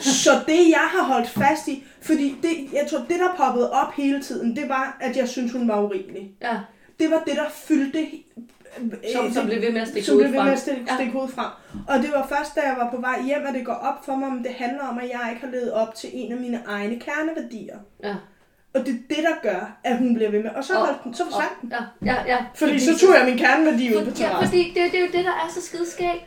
så 0.01 0.31
det 0.47 0.69
jeg 0.69 0.87
har 0.91 1.03
holdt 1.03 1.29
fast 1.29 1.67
i, 1.67 1.83
fordi 2.01 2.35
det, 2.41 2.73
jeg 2.73 2.87
tror, 2.89 2.99
det 2.99 3.19
der 3.19 3.35
poppede 3.37 3.71
op 3.71 3.93
hele 3.93 4.23
tiden, 4.23 4.55
det 4.55 4.69
var, 4.69 4.97
at 4.99 5.17
jeg 5.17 5.27
synes 5.27 5.51
hun 5.51 5.67
var 5.67 5.81
urimelig. 5.81 6.31
Ja, 6.41 6.57
Det 6.99 7.11
var 7.11 7.23
det, 7.27 7.35
der 7.35 7.49
fyldte 7.49 8.07
som, 9.15 9.33
som 9.33 9.45
blev 9.45 9.61
ved 9.61 9.71
med 9.71 9.81
at 9.81 9.87
stikke 9.87 10.05
som 10.07 10.17
blev 10.17 10.27
hovedet 10.27 10.33
ved 10.33 10.39
frem. 10.39 10.45
med 10.45 10.53
at 10.53 10.59
stikke, 10.59 10.85
Ja. 10.99 11.11
hovedet 11.11 11.35
frem. 11.35 11.51
Og 11.87 11.95
det 12.03 12.09
var 12.15 12.25
først, 12.37 12.55
da 12.55 12.61
jeg 12.61 12.75
var 12.77 12.89
på 12.95 13.01
vej 13.01 13.21
hjem, 13.25 13.45
at 13.47 13.53
det 13.53 13.65
går 13.65 13.73
op 13.73 14.05
for 14.05 14.15
mig, 14.15 14.27
om 14.27 14.43
det 14.43 14.51
handler 14.53 14.83
om, 14.91 14.97
at 14.97 15.03
jeg 15.13 15.21
ikke 15.31 15.45
har 15.45 15.51
levet 15.51 15.73
op 15.73 15.95
til 15.95 16.09
en 16.13 16.31
af 16.31 16.37
mine 16.37 16.59
egne 16.67 16.99
kerneværdier. 16.99 17.77
Ja. 18.03 18.15
Og 18.73 18.85
det 18.85 18.89
er 18.89 19.15
det, 19.15 19.23
der 19.29 19.49
gør, 19.51 19.77
at 19.83 19.97
hun 19.97 20.15
bliver 20.15 20.31
ved 20.31 20.43
med. 20.43 20.51
Og 20.55 20.63
så, 20.63 20.73
holdt 20.73 21.03
den, 21.03 21.13
så 21.13 21.23
forsvandt 21.25 21.61
den. 21.61 21.71
Ja, 21.71 22.13
ja, 22.13 22.15
ja. 22.27 22.37
Fordi 22.55 22.79
så 22.79 22.97
tog 22.99 23.15
jeg 23.15 23.25
min 23.25 23.37
kerneværdi 23.37 23.95
ud 23.95 24.05
på 24.05 24.11
For, 24.11 24.21
ja, 24.23 24.27
terrassen. 24.27 24.47
fordi 24.47 24.63
det, 24.75 24.91
det 24.91 24.95
er 24.99 25.05
jo 25.05 25.11
det, 25.13 25.25
der 25.25 25.31
er 25.31 25.49
så 25.55 25.61
skideskægt. 25.61 26.23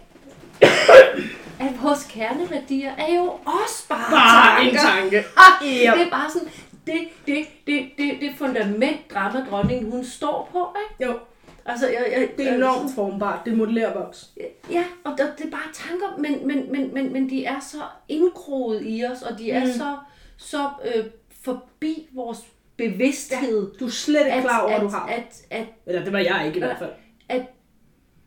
at 1.64 1.82
vores 1.82 2.04
kerneværdier 2.10 2.90
er 2.98 3.14
jo 3.16 3.24
også 3.46 3.88
bare, 3.88 4.10
Bare 4.10 4.64
en 4.64 4.76
tanke. 4.76 5.16
Ja. 5.84 5.92
Det 5.96 6.06
er 6.06 6.10
bare 6.10 6.30
sådan, 6.30 6.48
det, 6.86 7.08
det, 7.26 7.46
det, 7.66 7.90
det, 7.98 8.12
det 8.20 8.30
fundament, 8.38 9.10
dramadronningen, 9.14 9.92
hun 9.92 10.04
står 10.04 10.48
på, 10.52 10.76
ikke? 10.82 11.12
Jo, 11.12 11.18
Altså, 11.66 11.86
jeg, 11.88 12.06
jeg, 12.12 12.28
det 12.38 12.48
er 12.48 12.54
enormt 12.54 12.94
formbart. 12.94 13.40
Det 13.44 13.52
er 13.52 13.56
modellervoks. 13.56 14.30
Ja, 14.70 14.84
og 15.04 15.12
det, 15.18 15.32
det 15.38 15.46
er 15.46 15.50
bare 15.50 15.72
tanker, 15.74 16.18
men, 16.18 16.46
men, 16.46 16.72
men, 16.72 16.94
men, 16.94 17.12
men 17.12 17.30
de 17.30 17.44
er 17.44 17.60
så 17.60 17.82
indgroet 18.08 18.80
i 18.84 19.04
os, 19.04 19.22
og 19.22 19.38
de 19.38 19.50
er 19.50 19.60
Mm. 19.66 19.72
så, 19.72 19.96
så 20.36 20.68
øh, 20.94 21.04
forbi 21.44 22.08
vores 22.14 22.38
bevidsthed. 22.76 23.74
Du 23.80 23.86
er 23.86 23.90
slet 23.90 24.26
ikke 24.26 24.40
klar 24.40 24.60
over, 24.60 24.70
at, 24.70 24.76
at 24.76 24.82
du 24.82 24.88
har. 24.88 25.06
At, 25.06 25.42
at, 25.50 25.66
Eller 25.86 26.04
det 26.04 26.12
var 26.12 26.18
jeg 26.18 26.42
ikke 26.46 26.56
i 26.56 26.62
hvert 26.62 26.78
fald. 26.78 26.90
at 27.28 27.42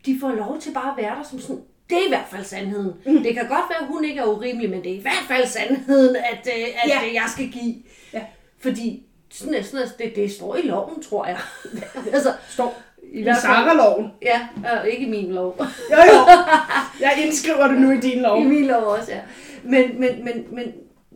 de 0.06 0.18
får 0.20 0.32
lov 0.32 0.60
til 0.60 0.72
bare 0.72 0.90
at 0.90 0.96
være 1.04 1.16
der 1.16 1.22
som 1.22 1.40
sådan, 1.40 1.62
det 1.90 1.98
er 1.98 2.06
i 2.06 2.08
hvert 2.08 2.28
fald 2.30 2.44
sandheden. 2.44 2.92
Mm. 3.06 3.22
Det 3.22 3.34
kan 3.34 3.48
godt 3.48 3.64
være, 3.70 3.80
at 3.80 3.86
hun 3.86 4.04
ikke 4.04 4.20
er 4.20 4.24
urimelig, 4.26 4.70
men 4.70 4.84
det 4.84 4.92
er 4.92 4.96
i 4.96 5.00
hvert 5.02 5.24
fald 5.28 5.46
sandheden, 5.46 6.16
at, 6.16 6.48
øh, 6.56 6.64
at 6.82 6.88
Ja. 6.88 7.00
ja. 7.04 7.12
jeg 7.14 7.24
skal 7.28 7.48
give. 7.50 7.74
Ja. 8.12 8.24
Fordi 8.58 9.06
sådan, 9.30 9.64
sådan, 9.64 9.88
det, 9.98 10.12
det 10.16 10.32
står 10.32 10.56
i 10.56 10.62
loven, 10.62 11.02
tror 11.02 11.26
jeg. 11.26 11.38
altså, 12.12 12.32
Står 12.48 12.74
i 13.14 13.20
i 13.20 13.24
Sarah-loven. 13.42 14.08
ja, 14.22 14.40
øh, 14.56 14.86
ikke 14.86 15.06
i 15.06 15.10
min 15.10 15.32
lov. 15.32 15.56
Jo, 15.90 15.96
jo. 15.96 16.20
Jeg 17.04 17.12
indskriver 17.24 17.66
det 17.68 17.80
nu 17.80 17.90
i 17.90 18.00
din 18.00 18.22
lov. 18.22 18.40
I 18.42 18.44
min 18.44 18.66
lov 18.66 18.82
også, 18.84 19.12
ja. 19.12 19.20
Men, 19.62 20.00
men, 20.00 20.24
men, 20.24 20.44
men, 20.52 20.72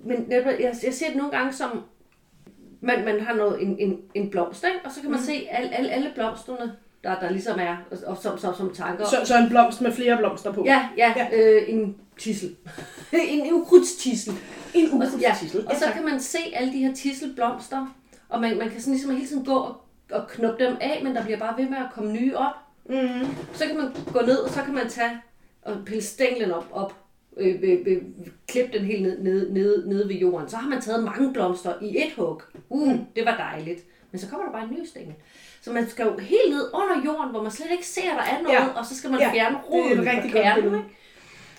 men 0.07 0.27
jeg, 0.31 0.57
jeg 0.85 0.95
ser 0.95 1.07
det 1.07 1.17
nogle 1.17 1.33
gange 1.33 1.53
som, 1.53 1.83
man, 2.81 3.05
man 3.05 3.21
har 3.21 3.35
noget, 3.35 3.63
en, 3.63 3.77
en, 3.79 3.99
en 4.15 4.31
blomst, 4.31 4.65
ikke? 4.65 4.79
og 4.85 4.93
så 4.93 5.01
kan 5.01 5.11
man 5.11 5.21
mm. 5.21 5.27
se 5.27 5.49
alle, 5.51 5.75
alle, 5.77 5.91
alle 5.91 6.11
blomsterne, 6.15 6.73
der, 7.05 7.19
der 7.21 7.31
ligesom 7.31 7.59
er, 7.61 7.77
og, 7.91 7.99
og 8.07 8.17
som, 8.23 8.39
som, 8.39 8.55
som 8.55 8.75
tanker. 8.75 9.05
Så, 9.05 9.17
så 9.25 9.39
en 9.39 9.49
blomst 9.49 9.81
med 9.81 9.93
flere 9.93 10.17
blomster 10.17 10.53
på. 10.53 10.63
Ja, 10.67 10.89
ja, 10.97 11.13
Ja. 11.17 11.27
Øh, 11.33 11.63
en 11.69 11.97
tissel. 12.19 12.57
en, 13.13 13.41
en 13.47 13.53
ukrudtstissel. 13.53 14.35
En 14.75 15.03
Og, 15.03 15.09
så- 15.09 15.19
ja. 15.21 15.31
og 15.67 15.77
så 15.77 15.85
kan 15.95 16.05
man 16.05 16.21
se 16.21 16.39
alle 16.55 16.73
de 16.73 16.79
her 16.79 16.95
tisselblomster, 16.95 17.87
og 18.29 18.41
man, 18.41 18.59
man 18.59 18.71
kan 18.71 18.81
sådan 18.81 18.93
ligesom 18.93 19.11
hele 19.11 19.27
tiden 19.27 19.45
gå 19.45 19.55
og, 19.55 19.77
og 20.13 20.29
knuppe 20.29 20.65
dem 20.65 20.77
af, 20.81 21.01
men 21.05 21.15
der 21.17 21.25
bliver 21.25 21.39
bare 21.39 21.55
ved 21.59 21.69
med 21.69 21.79
at 21.79 21.87
komme 21.95 22.13
nye 22.13 22.37
op. 22.37 22.55
Mm. 22.89 23.27
Så 23.55 23.67
kan 23.67 23.77
man 23.77 23.87
gå 24.13 24.21
ned, 24.21 24.37
og 24.39 24.51
så 24.51 24.63
kan 24.63 24.75
man 24.75 24.89
tage 24.89 25.11
og 25.63 25.77
pille 25.87 26.03
stænglen 26.03 26.51
op, 26.51 26.67
op 26.73 26.95
øh, 27.37 27.55
øh, 27.63 27.79
øh, 27.87 28.03
klippe 28.49 28.79
den 28.79 28.87
helt 28.87 29.03
ned, 29.03 29.19
ned, 29.23 29.51
ned, 29.51 29.87
ned 29.87 30.07
ved 30.07 30.17
jorden. 30.17 30.49
Så 30.49 30.57
har 30.57 30.69
man 30.69 30.81
taget 30.81 31.05
mange 31.05 31.33
blomster 31.33 31.73
i 31.83 31.97
et 31.99 32.13
hug. 32.17 32.43
Uh, 32.69 32.89
Mm. 32.93 32.99
det 33.17 33.25
var 33.27 33.37
dejligt. 33.37 33.81
Men 34.11 34.19
så 34.21 34.29
kommer 34.29 34.47
der 34.47 34.53
bare 34.53 34.65
en 34.65 34.71
ny 34.71 34.85
stængel. 34.87 35.15
Så 35.63 35.73
man 35.73 35.89
skal 35.89 36.07
jo 36.07 36.19
helt 36.19 36.51
ned 36.51 36.71
under 36.75 37.05
jorden, 37.05 37.31
hvor 37.31 37.43
man 37.43 37.51
slet 37.53 37.71
ikke 37.73 37.87
ser, 37.87 38.11
der 38.11 38.23
er 38.23 38.43
noget, 38.43 38.55
Ja. 38.57 38.67
og 38.77 38.87
så 38.87 38.97
skal 38.97 39.11
man 39.11 39.21
Ja, 39.21 39.33
fjerne 39.33 39.55
det 39.57 39.63
er 39.65 39.71
roden 39.71 39.99
rigtig 40.01 40.31
fra 40.33 40.39
godt 40.39 40.45
kernen. 40.45 40.65
ikke? 40.75 40.89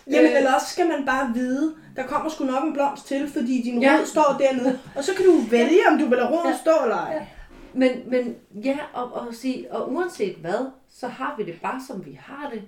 Jamen, 0.07 0.31
Øh. 0.31 0.37
eller 0.37 0.53
også 0.55 0.67
skal 0.67 0.87
man 0.87 1.05
bare 1.05 1.31
vide, 1.33 1.75
der 1.95 2.03
kommer 2.07 2.29
sgu 2.29 2.43
nok 2.45 2.63
en 2.63 2.73
blomst 2.73 3.07
til, 3.07 3.29
fordi 3.33 3.61
din 3.61 3.81
Ja. 3.81 3.97
rod 3.99 4.05
står 4.05 4.35
dernede. 4.39 4.79
Og 4.95 5.03
så 5.03 5.11
kan 5.15 5.25
du 5.25 5.39
vælge, 5.51 5.79
om 5.91 5.97
du 5.99 6.05
vil 6.05 6.17
lade 6.17 6.29
roden 6.29 6.51
Ja. 6.51 6.57
stå 6.61 6.71
eller 6.83 6.97
ej. 6.97 7.13
Ja. 7.13 7.25
Men, 7.73 7.91
men 8.05 8.35
ja, 8.53 8.77
og, 8.93 9.13
og, 9.13 9.33
sige, 9.33 9.73
og 9.73 9.91
uanset 9.91 10.35
hvad, 10.35 10.71
så 10.89 11.07
har 11.07 11.35
vi 11.37 11.43
det 11.43 11.61
bare, 11.61 11.81
som 11.87 12.05
vi 12.05 12.19
har 12.21 12.49
det. 12.49 12.61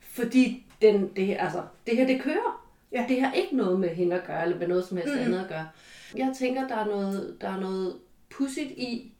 Fordi 0.00 0.66
den, 0.82 1.10
det, 1.16 1.26
her, 1.26 1.44
altså, 1.44 1.62
det 1.86 1.96
her, 1.96 2.06
det 2.06 2.22
kører. 2.22 2.66
Ja. 2.92 3.04
Det 3.08 3.22
har 3.22 3.32
ikke 3.32 3.56
noget 3.56 3.80
med 3.80 3.88
hende 3.88 4.16
at 4.16 4.26
gøre, 4.26 4.42
eller 4.42 4.58
med 4.58 4.68
noget 4.68 4.84
som 4.84 4.96
helst 4.96 5.14
mm. 5.14 5.20
andet 5.20 5.40
at 5.40 5.48
gøre. 5.48 5.68
Jeg 6.16 6.34
tænker, 6.38 6.68
der 6.68 6.76
er 6.76 6.86
noget, 6.86 7.36
der 7.40 7.48
er 7.48 7.60
noget 7.60 7.96
pudsigt 8.30 8.70
i, 8.70 9.12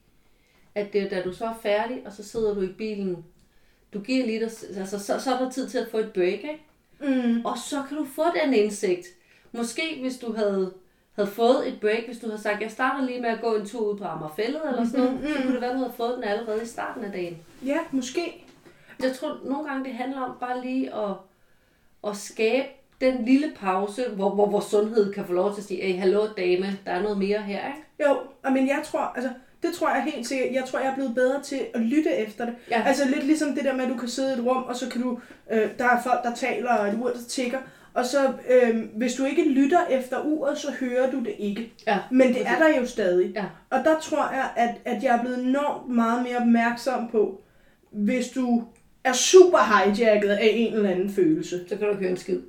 at 0.75 0.92
det, 0.92 1.11
da 1.11 1.23
du 1.23 1.33
så 1.33 1.45
er 1.45 1.59
færdig, 1.62 2.02
og 2.06 2.12
så 2.12 2.23
sidder 2.23 2.54
du 2.54 2.61
i 2.61 2.73
bilen, 2.73 3.25
du 3.95 4.00
giver 4.00 4.26
lidt, 4.26 4.42
altså, 4.76 4.99
så, 4.99 5.21
så 5.21 5.35
er 5.35 5.38
der 5.38 5.50
tid 5.50 5.68
til 5.68 5.78
at 5.78 5.88
få 5.90 5.99
et 5.99 6.12
break, 6.12 6.33
ikke? 6.33 6.62
Mm. 7.00 7.45
Og 7.45 7.59
så 7.59 7.83
kan 7.88 7.97
du 7.97 8.04
få 8.04 8.25
den 8.42 8.54
indsigt. 8.54 9.06
Måske 9.52 9.99
hvis 10.00 10.18
du 10.18 10.33
havde, 10.33 10.73
havde 11.16 11.30
fået 11.30 11.68
et 11.68 11.80
break, 11.80 12.04
hvis 12.06 12.18
du 12.18 12.26
havde 12.26 12.42
sagt, 12.42 12.62
jeg 12.62 12.70
starter 12.70 13.04
lige 13.06 13.20
med 13.20 13.30
at 13.30 13.40
gå 13.40 13.54
en 13.54 13.66
tur 13.66 13.92
ud 13.92 13.99
på 13.99 14.04
Amagerfællet 14.04 14.61
eller 14.68 14.85
sådan 14.87 15.00
noget, 15.00 15.14
Mhm, 15.20 15.26
så 15.37 15.42
kunne 15.42 15.52
det 15.52 15.61
være, 15.61 15.70
at 15.70 15.75
du 15.76 15.80
havde 15.80 15.92
fået 15.96 16.14
den 16.16 16.25
allerede 16.25 16.62
i 16.62 16.66
starten 16.66 17.04
af 17.04 17.12
dagen. 17.12 17.38
Ja, 17.66 17.78
måske. 17.90 18.44
Jeg 19.02 19.12
tror 19.16 19.38
nogle 19.44 19.68
gange, 19.68 19.85
det 19.85 19.92
handler 19.94 20.20
om 20.20 20.37
bare 20.40 20.61
lige 20.64 20.94
at, 20.94 21.11
at 22.08 22.16
skabe 22.16 22.66
den 23.00 23.25
lille 23.25 23.52
pause, 23.61 24.02
hvor, 24.14 24.30
hvor 24.35 24.50
vores 24.50 24.64
sundhed 24.64 25.12
kan 25.12 25.25
få 25.25 25.32
lov 25.32 25.54
til 25.54 25.61
at 25.61 25.66
sige, 25.66 25.82
hey, 25.82 25.99
hallo 25.99 26.26
dame, 26.37 26.66
der 26.87 26.92
er 26.92 27.02
noget 27.02 27.18
mere 27.18 27.38
her, 27.42 27.61
ikke? 27.66 28.11
Jo, 28.11 28.16
men 28.50 28.68
jeg 28.68 28.80
tror, 28.85 29.00
altså, 29.00 29.30
det 29.62 29.75
tror 29.75 29.88
jeg 29.88 30.02
helt 30.14 30.26
sikkert. 30.26 30.52
Jeg 30.52 30.64
tror, 30.64 30.78
jeg 30.78 30.88
er 30.90 30.94
blevet 30.94 31.14
bedre 31.14 31.42
til 31.42 31.61
at 31.75 31.80
lytte 31.80 32.11
efter 32.16 32.44
det. 32.44 32.54
Ja. 32.70 32.82
Altså 32.87 33.04
lidt 33.14 33.26
ligesom 33.26 33.54
det 33.54 33.64
der 33.64 33.75
med, 33.75 33.85
at 33.85 33.90
du 33.90 33.96
kan 33.96 34.08
sidde 34.08 34.30
i 34.37 34.38
et 34.40 34.44
rum, 34.46 34.62
og 34.62 34.76
så 34.76 34.88
kan 34.88 35.02
du, 35.02 35.18
øh, 35.50 35.68
der 35.78 35.85
er 35.85 36.02
folk, 36.02 36.23
der 36.25 36.35
taler, 36.35 36.75
og 36.75 36.88
et 36.88 36.99
ur, 37.00 37.08
der 37.08 37.18
tigger. 37.28 37.58
Og 37.96 38.06
så, 38.06 38.32
øh, 38.50 38.82
hvis 38.96 39.14
du 39.14 39.24
ikke 39.24 39.48
lytter 39.48 39.86
efter 39.90 40.20
uret, 40.24 40.58
så 40.58 40.72
hører 40.80 41.10
du 41.10 41.18
det 41.18 41.34
ikke. 41.38 41.72
Ja, 41.86 41.98
Men 42.10 42.28
det 42.28 42.46
er 42.46 42.58
der 42.58 42.78
jo 42.80 42.86
stadig. 42.86 43.32
Ja. 43.34 43.44
Og 43.70 43.78
der 43.84 44.00
tror 44.00 44.32
jeg, 44.32 44.50
at, 44.56 44.74
at 44.84 45.02
jeg 45.02 45.16
er 45.16 45.20
blevet 45.20 45.44
enormt 45.44 45.94
meget 45.94 46.22
mere 46.22 46.36
opmærksom 46.36 47.08
på, 47.08 47.40
hvis 47.90 48.28
du 48.28 48.64
er 49.04 49.12
super 49.12 49.58
hijacket 49.58 50.28
af 50.28 50.48
en 50.52 50.74
eller 50.74 50.90
anden 50.90 51.10
følelse. 51.10 51.68
Så 51.68 51.76
kan 51.76 51.88
du 51.88 51.94
høre 51.94 52.10
en 52.10 52.16
skid. 52.16 52.40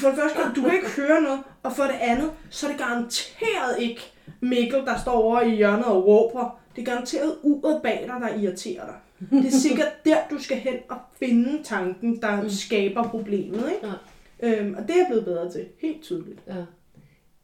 For 0.00 0.08
det 0.08 0.18
første, 0.18 0.38
du 0.56 0.62
kan 0.62 0.74
ikke 0.74 0.90
høre 0.96 1.22
noget, 1.22 1.40
og 1.62 1.72
for 1.72 1.82
det 1.82 1.96
andet, 2.00 2.30
så 2.50 2.66
er 2.66 2.70
det 2.70 2.80
garanteret 2.80 3.78
ikke 3.78 4.12
Mikkel, 4.40 4.80
der 4.86 4.98
står 4.98 5.12
over 5.12 5.40
i 5.40 5.54
hjørnet 5.54 5.84
og 5.84 6.06
råber. 6.06 6.58
Det 6.76 6.82
er 6.82 6.86
garanteret 6.86 7.36
uret 7.42 7.82
bag 7.82 8.04
dig, 8.06 8.28
der 8.28 8.42
irriterer 8.42 8.86
dig. 8.86 8.94
Det 9.42 9.46
er 9.46 9.58
sikkert 9.58 10.04
der, 10.04 10.16
du 10.30 10.38
skal 10.38 10.56
hen 10.56 10.74
og 10.88 10.96
finde 11.18 11.62
tanken, 11.62 12.22
der 12.22 12.42
mm. 12.42 12.50
skaber 12.50 13.02
problemet. 13.02 13.70
Ikke? 13.74 13.86
Ja. 13.86 13.92
Øhm, 14.42 14.74
og 14.78 14.82
det 14.82 14.90
er 14.90 14.96
jeg 14.96 15.06
blevet 15.08 15.24
bedre 15.24 15.50
til, 15.50 15.68
helt 15.78 16.02
tydeligt. 16.02 16.40
Ja. 16.46 16.54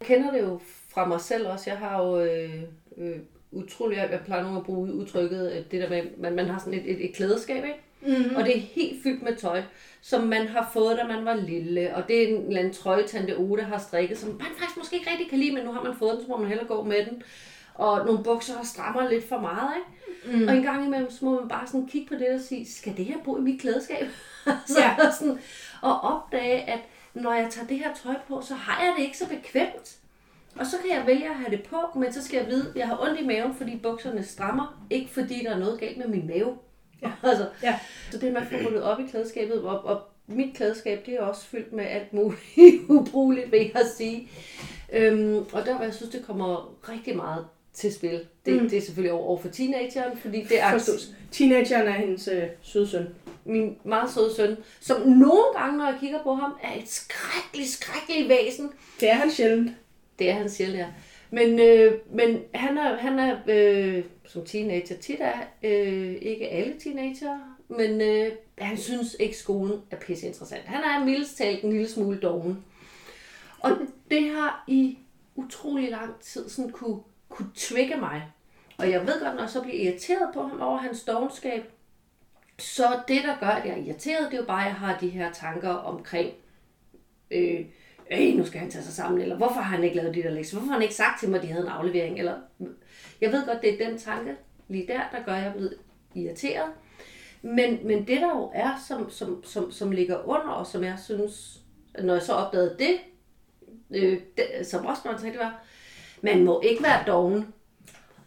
Jeg 0.01 0.07
kender 0.07 0.33
det 0.33 0.41
jo 0.41 0.61
fra 0.89 1.09
mig 1.09 1.21
selv 1.21 1.49
også. 1.49 1.71
Jeg 1.71 1.79
har 1.79 2.05
jo 2.05 2.21
øh, 2.21 2.63
øh, 2.97 3.17
utrolig, 3.53 3.97
jeg 3.97 4.21
plejer 4.25 4.43
nogle 4.43 4.59
at 4.59 4.65
bruge 4.65 4.95
udtrykket, 4.95 5.49
at 5.49 5.71
det 5.71 5.83
der 5.83 5.89
med, 5.89 6.03
man, 6.19 6.35
man 6.35 6.47
har 6.47 6.59
sådan 6.59 6.75
et, 6.75 6.91
et, 6.91 7.05
et 7.05 7.15
klædeskab, 7.15 7.65
ikke? 7.65 7.81
Mm-hmm. 8.01 8.37
Og 8.37 8.45
det 8.45 8.57
er 8.57 8.61
helt 8.61 9.03
fyldt 9.03 9.23
med 9.23 9.37
tøj, 9.37 9.63
som 10.01 10.23
man 10.27 10.47
har 10.47 10.71
fået, 10.73 10.99
da 10.99 11.07
man 11.07 11.25
var 11.25 11.35
lille. 11.35 11.97
Og 11.97 12.09
det 12.09 12.23
er 12.23 12.29
en 12.29 12.47
eller 12.47 12.59
anden 12.59 12.75
trøje, 12.75 13.07
Tante 13.07 13.37
Ode 13.37 13.63
har 13.63 13.79
strikket, 13.79 14.19
som 14.19 14.29
man 14.29 14.41
faktisk 14.59 14.77
måske 14.77 14.97
ikke 14.97 15.11
rigtig 15.11 15.31
kan 15.31 15.39
lide, 15.39 15.55
men 15.55 15.65
nu 15.65 15.73
har 15.73 15.83
man 15.83 15.97
fået 15.99 16.13
den, 16.17 16.23
så 16.23 16.29
må 16.29 16.37
man 16.37 16.49
hellere 16.49 16.67
gå 16.67 16.83
med 16.83 17.07
den. 17.07 17.23
Og 17.75 18.07
nogle 18.07 18.25
bukser, 18.25 18.55
der 18.57 18.65
strammer 18.65 19.09
lidt 19.09 19.29
for 19.29 19.39
meget, 19.39 19.71
ikke? 19.77 20.04
Mm. 20.27 20.49
Og 20.49 20.57
en 20.57 20.63
gang 20.63 20.87
imellem, 20.87 21.11
så 21.11 21.25
må 21.25 21.41
man 21.41 21.49
bare 21.49 21.67
sådan 21.67 21.87
kigge 21.87 22.09
på 22.09 22.15
det 22.15 22.29
og 22.29 22.41
sige, 22.41 22.67
skal 22.73 22.97
det 22.97 23.05
her 23.05 23.17
bo 23.25 23.37
i 23.37 23.41
mit 23.41 23.61
klædeskab? 23.61 24.07
så 24.67 24.79
Ja. 24.81 24.97
sådan, 25.19 25.39
og 25.83 26.01
opdage, 26.01 26.71
at 26.71 26.79
når 27.15 27.33
jeg 27.33 27.49
tager 27.51 27.67
det 27.67 27.79
her 27.79 27.95
tøj 28.03 28.15
på, 28.29 28.41
så 28.41 28.55
har 28.55 28.85
jeg 28.85 28.95
det 28.99 29.05
ikke 29.05 29.19
så 29.19 29.29
bekvemt. 29.29 29.97
Og 30.59 30.67
så 30.67 30.77
kan 30.79 30.97
jeg 30.99 31.07
vælge 31.07 31.29
at 31.29 31.35
have 31.35 31.51
det 31.51 31.63
på, 31.63 31.77
men 31.99 32.13
så 32.13 32.25
skal 32.25 32.37
jeg 32.37 32.47
vide, 32.47 32.71
at 32.71 32.77
jeg 32.77 32.89
har 32.89 33.03
ondt 33.03 33.21
i 33.21 33.27
maven, 33.27 33.55
fordi 33.55 33.77
bukserne 33.77 34.23
strammer. 34.25 34.85
Ikke 34.91 35.11
fordi 35.11 35.43
der 35.45 35.51
er 35.51 35.59
noget 35.59 35.81
galt 35.81 35.97
med 35.99 36.07
min 36.07 36.27
mave. 36.27 36.57
Ja. 37.03 37.11
Altså, 37.29 37.47
Ja. 37.63 37.79
så 38.11 38.19
det 38.19 38.33
med 38.33 38.41
at 38.41 38.47
få 38.47 38.55
ryddet 38.69 38.83
op 38.83 39.01
i 39.01 39.07
klædeskabet, 39.11 39.63
og, 39.63 39.85
og 39.85 40.01
mit 40.27 40.57
klædeskab, 40.57 41.07
det 41.07 41.15
er 41.15 41.21
også 41.21 41.45
fyldt 41.47 41.73
med 41.73 41.85
alt 41.85 42.13
muligt 42.13 42.41
ubrugeligt, 42.89 43.53
vil 43.53 43.71
jeg 43.75 43.83
sige. 43.97 44.29
Øhm, 44.93 45.37
og 45.53 45.67
der, 45.67 45.75
hvor 45.77 45.85
jeg 45.85 45.95
synes, 45.95 46.13
det 46.13 46.27
kommer 46.27 46.75
rigtig 46.89 47.17
meget 47.17 47.47
til 47.75 47.95
spil, 47.95 48.21
det, 48.47 48.63
Mm. 48.63 48.69
det 48.69 48.79
er 48.79 48.83
selvfølgelig 48.83 49.13
over, 49.13 49.25
over 49.27 49.39
for 49.41 49.49
teenageren, 49.49 50.19
fordi 50.19 50.43
det 50.43 50.61
er 50.61 50.71
Forstås. 50.71 51.09
Teenageren 51.33 51.87
er 51.89 51.93
hendes 51.93 52.29
øh, 52.29 52.43
søde 52.63 52.89
søn. 52.89 53.07
min 53.45 53.77
meget 53.85 54.11
søde 54.11 54.35
søn, 54.37 54.57
som 54.81 55.01
nogle 55.09 55.45
gange, 55.57 55.79
når 55.79 55.87
jeg 55.87 55.97
kigger 56.01 56.23
på 56.23 56.35
ham, 56.35 56.53
er 56.63 56.73
et 56.83 56.89
skrækkeligt, 56.89 57.69
skrækkeligt 57.71 58.29
væsen. 58.29 58.71
Det 59.01 59.11
er 59.11 59.15
han 59.15 59.31
sjældent. 59.31 59.71
Det 60.19 60.31
er 60.31 60.35
han 60.35 60.51
sjældent, 60.51 60.79
ja. 60.79 60.87
Men, 61.31 61.59
øh, 61.61 61.93
men 62.13 62.41
han 62.55 62.79
er, 62.79 62.97
han 62.97 63.19
er 63.19 63.37
øh, 63.49 64.05
som 64.27 64.45
teenager 64.45 64.97
tit 64.97 65.21
er, 65.21 65.39
øh, 65.63 66.15
ikke 66.23 66.49
alle 66.49 66.75
teenager, 66.81 67.39
men 67.69 68.01
øh, 68.01 68.33
han 68.59 68.77
synes 68.77 69.17
ikke, 69.21 69.37
skolen 69.37 69.81
er 69.91 69.97
pisse 69.97 70.27
interessant. 70.27 70.63
Han 70.65 70.83
er 70.85 71.05
mildest 71.05 71.37
talt 71.39 71.65
en 71.65 71.71
lille 71.73 71.89
smule 71.89 72.19
doven. 72.19 72.65
Og 73.61 73.71
det 74.11 74.31
har 74.31 74.65
i 74.69 74.99
utrolig 75.37 75.91
lang 75.91 76.21
tid 76.21 76.49
sådan 76.49 76.71
kunne, 76.71 76.99
kunne 77.35 77.51
trigge 77.57 77.97
mig. 77.97 78.23
Og 78.79 78.91
jeg 78.91 79.07
ved 79.07 79.21
godt, 79.21 79.35
når 79.35 79.43
jeg 79.43 79.51
så 79.51 79.63
bliver 79.63 79.83
irriteret 79.83 80.31
på 80.35 80.43
ham 80.43 80.61
over 80.61 80.79
hans 80.79 81.05
dogenskab, 81.05 81.63
så 82.59 83.01
det, 83.09 83.23
der 83.25 83.39
gør, 83.41 83.47
at 83.47 83.67
jeg 83.67 83.79
er 83.79 83.83
irriteret, 83.85 84.31
det 84.31 84.35
er 84.35 84.41
jo 84.41 84.47
bare, 84.47 84.61
at 84.61 84.67
jeg 84.67 84.75
har 84.75 84.99
de 84.99 85.09
her 85.09 85.33
tanker 85.33 85.71
omkring, 85.71 86.31
øh, 87.31 87.61
øh, 88.11 88.35
nu 88.35 88.45
skal 88.45 88.61
han 88.61 88.71
tage 88.71 88.85
sig 88.85 88.93
sammen, 88.93 89.21
eller 89.21 89.37
hvorfor 89.37 89.61
har 89.61 89.77
han 89.77 89.85
ikke 89.85 89.97
lavet 89.97 90.15
de 90.15 90.23
der 90.23 90.31
lektier, 90.31 90.59
hvorfor 90.59 90.67
har 90.67 90.75
han 90.75 90.83
ikke 90.83 90.95
sagt 90.95 91.21
til 91.21 91.29
mig, 91.29 91.37
at 91.37 91.43
de 91.43 91.53
havde 91.53 91.65
en 91.65 91.73
aflevering, 91.73 92.19
eller 92.19 92.39
jeg 93.21 93.33
ved 93.33 93.47
godt, 93.47 93.63
det 93.63 93.83
er 93.83 93.89
den 93.89 93.99
tanke 93.99 94.37
lige 94.69 94.87
der, 94.87 95.01
der 95.13 95.25
gør, 95.25 95.33
at 95.33 95.43
jeg 95.43 95.49
er 95.49 95.53
blevet 95.53 95.77
irriteret. 96.15 96.71
Men, 97.43 97.87
men 97.87 98.07
det 98.07 98.21
der 98.21 98.37
jo 98.37 98.51
er, 98.55 98.71
som, 98.89 99.11
som, 99.11 99.45
som, 99.45 99.73
som 99.73 99.91
ligger 99.91 100.29
under, 100.29 100.49
og 100.49 100.67
som 100.67 100.85
jeg 100.85 100.99
synes, 101.05 101.61
når 102.03 102.13
jeg 102.13 102.23
så 102.23 102.33
opdagede 102.33 102.77
det, 102.79 102.99
øh, 103.91 104.21
det 104.37 104.67
som 104.67 104.87
også 104.87 105.03
man 105.05 105.33
det 105.33 105.39
var, 105.39 105.65
man 106.25 106.45
må 106.45 106.61
ikke 106.61 106.83
være 106.83 107.05
doven. 107.07 107.55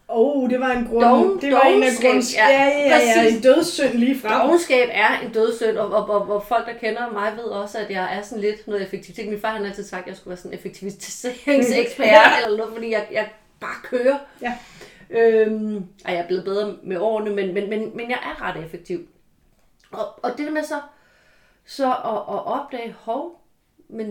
Oh, 0.08 0.50
det 0.50 0.60
var 0.60 0.70
en 0.70 0.84
grund. 0.86 1.04
Doven- 1.04 1.40
det 1.40 1.52
var 1.52 1.60
en 1.60 1.82
af 1.82 1.88
grunds... 2.02 2.34
ja, 2.34 2.48
Ja, 2.48 2.66
ja, 2.66 2.78
ja, 2.78 3.22
ja, 3.22 3.28
en 3.36 3.40
dødssynd 3.42 3.92
lige 3.92 4.20
frem. 4.20 4.40
Dogenskab 4.40 4.88
er 4.92 5.18
en 5.20 5.32
dødssynd, 5.32 5.76
og, 5.78 5.90
og, 5.90 6.10
og, 6.10 6.30
og 6.30 6.42
folk, 6.48 6.66
der 6.66 6.72
kender 6.72 7.12
mig, 7.12 7.32
ved 7.36 7.44
også, 7.44 7.78
at 7.78 7.90
jeg 7.90 8.16
er 8.18 8.22
sådan 8.22 8.40
lidt 8.42 8.66
noget 8.66 8.82
effektivitet. 8.82 9.28
Min 9.28 9.40
far 9.40 9.52
han 9.52 9.60
har 9.62 9.68
altid 9.68 9.84
sagt, 9.84 10.02
at 10.02 10.08
jeg 10.08 10.16
skulle 10.16 10.28
være 10.30 10.36
sådan 10.36 10.52
en 10.52 10.58
effektiviseringsekspert, 10.58 12.08
eller 12.44 12.56
noget, 12.58 12.72
fordi 12.74 12.90
jeg, 12.90 13.06
jeg 13.12 13.28
bare 13.60 13.74
kører. 13.82 14.18
Ja. 14.42 14.54
Øhm, 15.10 15.76
og 16.04 16.12
jeg 16.12 16.18
er 16.20 16.26
blevet 16.26 16.44
bedre 16.44 16.76
med 16.82 16.98
årene, 16.98 17.30
men, 17.30 17.54
men, 17.54 17.70
men, 17.70 17.96
men 17.96 18.10
jeg 18.10 18.18
er 18.22 18.42
ret 18.42 18.64
effektiv. 18.64 19.08
Og, 19.90 20.24
og 20.24 20.30
det 20.38 20.46
der 20.46 20.52
med 20.52 20.62
så, 20.62 20.80
så 21.66 21.86
at, 21.86 22.34
at 22.34 22.46
opdage, 22.46 22.94
hov, 23.00 23.44
men 23.88 24.06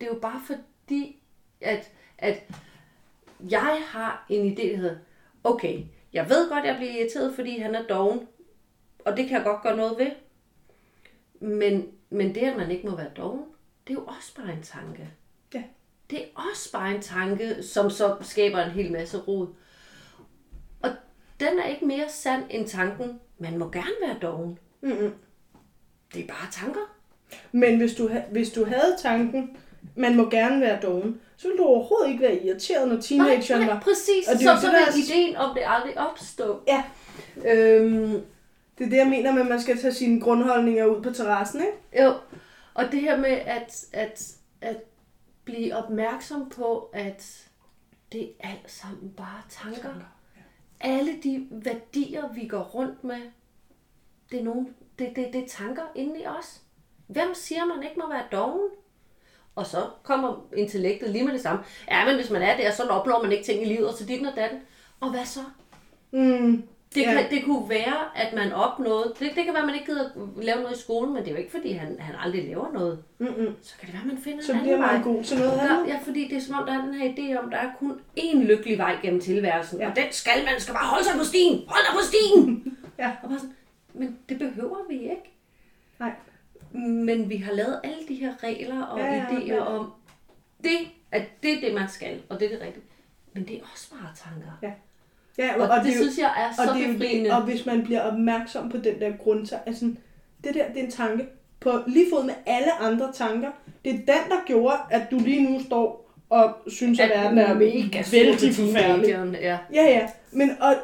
det 0.00 0.06
er 0.06 0.14
jo 0.14 0.18
bare 0.22 0.40
fordi, 0.46 1.16
at, 1.60 1.90
at 2.18 2.42
jeg 3.40 3.82
har 3.86 4.26
en 4.28 4.52
idé, 4.52 4.70
der 4.70 4.76
hedder, 4.76 4.96
okay, 5.44 5.84
jeg 6.12 6.28
ved 6.28 6.50
godt, 6.50 6.64
jeg 6.64 6.76
bliver 6.76 6.92
irriteret, 6.92 7.34
fordi 7.34 7.58
han 7.58 7.74
er 7.74 7.86
doven, 7.86 8.28
og 9.04 9.16
det 9.16 9.28
kan 9.28 9.36
jeg 9.36 9.44
godt 9.44 9.62
gøre 9.62 9.76
noget 9.76 9.98
ved. 9.98 10.10
Men, 11.48 11.88
men 12.10 12.34
det, 12.34 12.40
at 12.40 12.56
man 12.56 12.70
ikke 12.70 12.88
må 12.88 12.96
være 12.96 13.10
doven, 13.16 13.44
det 13.86 13.96
er 13.96 14.00
jo 14.00 14.06
også 14.06 14.34
bare 14.36 14.52
en 14.52 14.62
tanke. 14.62 15.10
Ja. 15.54 15.62
Det 16.10 16.18
er 16.18 16.26
også 16.34 16.72
bare 16.72 16.94
en 16.94 17.02
tanke, 17.02 17.62
som 17.62 17.90
så 17.90 18.16
skaber 18.20 18.58
en 18.58 18.70
hel 18.70 18.92
masse 18.92 19.18
rod. 19.18 19.48
Og 20.82 20.90
den 21.40 21.58
er 21.58 21.66
ikke 21.66 21.86
mere 21.86 22.08
sand 22.08 22.44
end 22.50 22.68
tanken, 22.68 23.20
man 23.38 23.58
må 23.58 23.70
gerne 23.70 23.96
være 24.06 24.18
doven. 24.22 24.58
Mm-mm. 24.80 25.14
Det 26.14 26.22
er 26.22 26.26
bare 26.26 26.50
tanker. 26.52 26.96
Men 27.52 27.78
hvis 27.78 27.94
du, 27.94 28.10
hvis 28.30 28.50
du 28.50 28.64
havde 28.64 28.96
tanken, 28.98 29.56
man 29.94 30.16
må 30.16 30.30
gerne 30.30 30.60
være 30.60 30.80
doven, 30.82 31.20
så 31.36 31.48
ville 31.48 31.58
du 31.62 31.64
overhovedet 31.68 32.10
ikke 32.10 32.22
være 32.22 32.44
irriteret, 32.44 32.88
når 32.88 33.00
teenageren 33.00 33.60
nej, 33.60 33.70
var... 33.74 33.80
præcis. 33.80 34.28
Og 34.28 34.32
det 34.34 34.42
så 34.42 34.56
så 34.60 34.66
det, 34.66 34.74
der 34.74 34.92
vil 34.92 35.02
er- 35.02 35.14
ideen 35.16 35.36
om 35.36 35.54
det 35.54 35.62
aldrig 35.66 35.98
opstå. 35.98 36.60
Ja, 36.66 36.84
Øhm, 37.46 38.22
det 38.78 38.84
er 38.86 38.90
det, 38.90 38.96
jeg 38.96 39.06
mener 39.06 39.32
med, 39.32 39.42
at 39.42 39.48
man 39.48 39.60
skal 39.60 39.78
tage 39.80 39.94
sine 39.94 40.20
grundholdninger 40.20 40.84
ud 40.86 41.02
på 41.02 41.10
terrassen, 41.10 41.60
ikke? 41.60 42.04
Jo, 42.04 42.14
og 42.74 42.84
det 42.92 43.00
her 43.00 43.16
med 43.16 43.30
at, 43.30 43.84
at, 43.92 44.32
at 44.60 44.76
blive 45.44 45.76
opmærksom 45.76 46.48
på, 46.50 46.90
at 46.92 47.48
det 48.12 48.22
er 48.40 48.48
alt 48.48 48.70
sammen 48.70 49.10
bare 49.16 49.42
tanker. 49.50 49.88
Alle 50.80 51.12
de 51.22 51.46
værdier, 51.50 52.32
vi 52.34 52.46
går 52.48 52.62
rundt 52.62 53.04
med, 53.04 53.20
det 54.30 54.40
er, 54.40 54.44
nogen, 54.44 54.68
det, 54.98 55.16
det, 55.16 55.28
det 55.32 55.44
er 55.44 55.48
tanker 55.48 55.82
inde 55.94 56.20
i 56.20 56.26
os. 56.26 56.60
Hvem 57.06 57.34
siger, 57.34 57.64
man 57.64 57.82
ikke 57.82 58.00
må 58.00 58.08
være 58.08 58.24
doven? 58.32 58.68
Og 59.56 59.66
så 59.66 59.78
kommer 60.02 60.46
intellektet 60.56 61.10
lige 61.10 61.24
med 61.24 61.32
det 61.32 61.40
samme. 61.40 61.62
Ja, 61.90 62.04
men 62.04 62.14
hvis 62.14 62.30
man 62.30 62.42
er 62.42 62.56
der, 62.56 62.70
så 62.72 62.82
opnår 62.82 63.22
man 63.22 63.32
ikke 63.32 63.44
ting 63.44 63.62
i 63.62 63.64
livet, 63.64 63.88
og 63.88 63.94
så 63.94 64.04
dit 64.06 64.26
og 64.26 64.32
datten. 64.36 64.58
Og 65.00 65.10
hvad 65.10 65.24
så? 65.24 65.40
Mm. 66.10 66.62
Det, 66.94 67.02
Ja. 67.02 67.12
kan, 67.14 67.30
det 67.30 67.44
kunne 67.44 67.68
være, 67.68 67.96
at 68.14 68.34
man 68.34 68.52
opnåede... 68.52 69.12
Det, 69.18 69.30
det 69.36 69.44
kan 69.44 69.52
være, 69.54 69.62
at 69.62 69.66
man 69.66 69.74
ikke 69.74 69.86
gider 69.86 70.10
lave 70.42 70.62
noget 70.62 70.76
i 70.76 70.80
skolen, 70.80 71.14
men 71.14 71.22
det 71.22 71.28
er 71.28 71.32
jo 71.32 71.38
ikke, 71.38 71.50
fordi 71.50 71.72
han, 71.72 71.96
han 72.00 72.14
aldrig 72.24 72.44
laver 72.48 72.72
noget. 72.72 73.02
Mm-mm. 73.18 73.54
Så 73.62 73.74
kan 73.78 73.86
det 73.86 73.92
være, 73.94 74.02
at 74.02 74.06
man 74.06 74.18
finder 74.18 74.42
Så 74.44 74.52
en 74.52 74.58
bliver 74.60 74.74
anden 74.74 74.86
man 74.88 75.04
vej. 75.04 75.12
god 75.14 75.24
til 75.24 75.38
noget 75.38 75.58
andet. 75.58 75.88
ja, 75.88 75.98
fordi 76.04 76.28
det 76.28 76.36
er 76.36 76.40
som 76.40 76.54
om, 76.54 76.66
der 76.66 76.72
er 76.78 76.82
den 76.84 76.94
her 76.94 77.12
idé 77.12 77.44
om, 77.44 77.50
der 77.50 77.56
er 77.58 77.70
kun 77.78 78.00
én 78.18 78.36
lykkelig 78.38 78.78
vej 78.78 78.96
gennem 79.02 79.20
tilværelsen. 79.20 79.80
Ja. 79.80 79.90
Og 79.90 79.96
den 79.96 80.04
skal 80.10 80.44
man 80.44 80.60
skal 80.60 80.74
bare 80.74 80.86
holde 80.86 81.04
sig 81.04 81.14
på 81.18 81.24
stien. 81.24 81.64
Hold 81.68 81.82
dig 81.88 81.94
på 81.94 82.04
stien! 82.04 82.76
Ja. 82.98 83.12
Og 83.22 83.28
bare 83.28 83.38
sådan, 83.38 83.54
men 83.94 84.18
det 84.28 84.38
behøver 84.38 84.76
vi 84.88 84.94
ikke. 84.94 85.34
Nej. 85.98 86.12
Men 86.78 87.30
vi 87.30 87.36
har 87.36 87.52
lavet 87.52 87.80
alle 87.84 87.98
de 88.08 88.14
her 88.14 88.32
regler 88.42 88.82
og 88.82 88.98
Ja, 88.98 89.14
ja, 89.14 89.24
idéer 89.24 89.54
ja. 89.54 89.60
om, 89.60 89.92
det, 90.64 90.70
at 91.12 91.22
det 91.42 91.52
er 91.56 91.60
det, 91.60 91.74
man 91.74 91.88
skal, 91.88 92.20
og 92.28 92.40
det 92.40 92.46
er 92.46 92.50
det 92.50 92.60
rigtige. 92.66 92.84
Men 93.32 93.44
det 93.48 93.56
er 93.56 93.60
også 93.72 93.90
bare 93.90 94.08
tanker. 94.24 94.58
Ja. 94.62 94.72
Ja, 95.38 95.54
Og, 95.62 95.68
og 95.68 95.84
det, 95.84 95.92
er 95.92 95.96
jo- 95.96 96.02
synes 96.02 96.18
jeg 96.18 96.32
er 96.36 96.54
så 96.54 96.70
og 96.70 96.76
det 96.78 96.88
er 96.88 96.92
befriende. 96.92 97.24
det, 97.24 97.32
og 97.36 97.42
hvis 97.42 97.66
man 97.66 97.84
bliver 97.84 98.00
opmærksom 98.00 98.70
på 98.70 98.76
den 98.76 99.00
der 99.00 99.16
grundtanke, 99.16 99.62
altså 99.68 99.84
det 100.44 100.54
der, 100.54 100.68
det 100.68 100.80
er 100.80 100.84
en 100.84 100.90
tanke 100.90 101.26
på 101.60 101.70
lige 101.86 102.06
fod 102.12 102.24
med 102.24 102.34
alle 102.46 102.72
andre 102.80 103.12
tanker. 103.12 103.50
Det 103.84 103.90
er 103.92 103.96
den, 103.96 104.06
der 104.30 104.46
gjorde, 104.46 104.76
at 104.90 105.02
du 105.10 105.18
lige 105.18 105.52
nu 105.52 105.64
står 105.64 106.10
og 106.30 106.54
synes, 106.68 107.00
at, 107.00 107.08
verden 107.10 107.38
er 107.38 107.54
mega 107.54 108.02
vældig 108.12 108.54
forfærdelig. 108.54 109.08
Ja. 109.40 109.58
Ja, 109.74 109.82
ja. 109.82 110.08
Men 110.32 110.50
og 110.60 110.74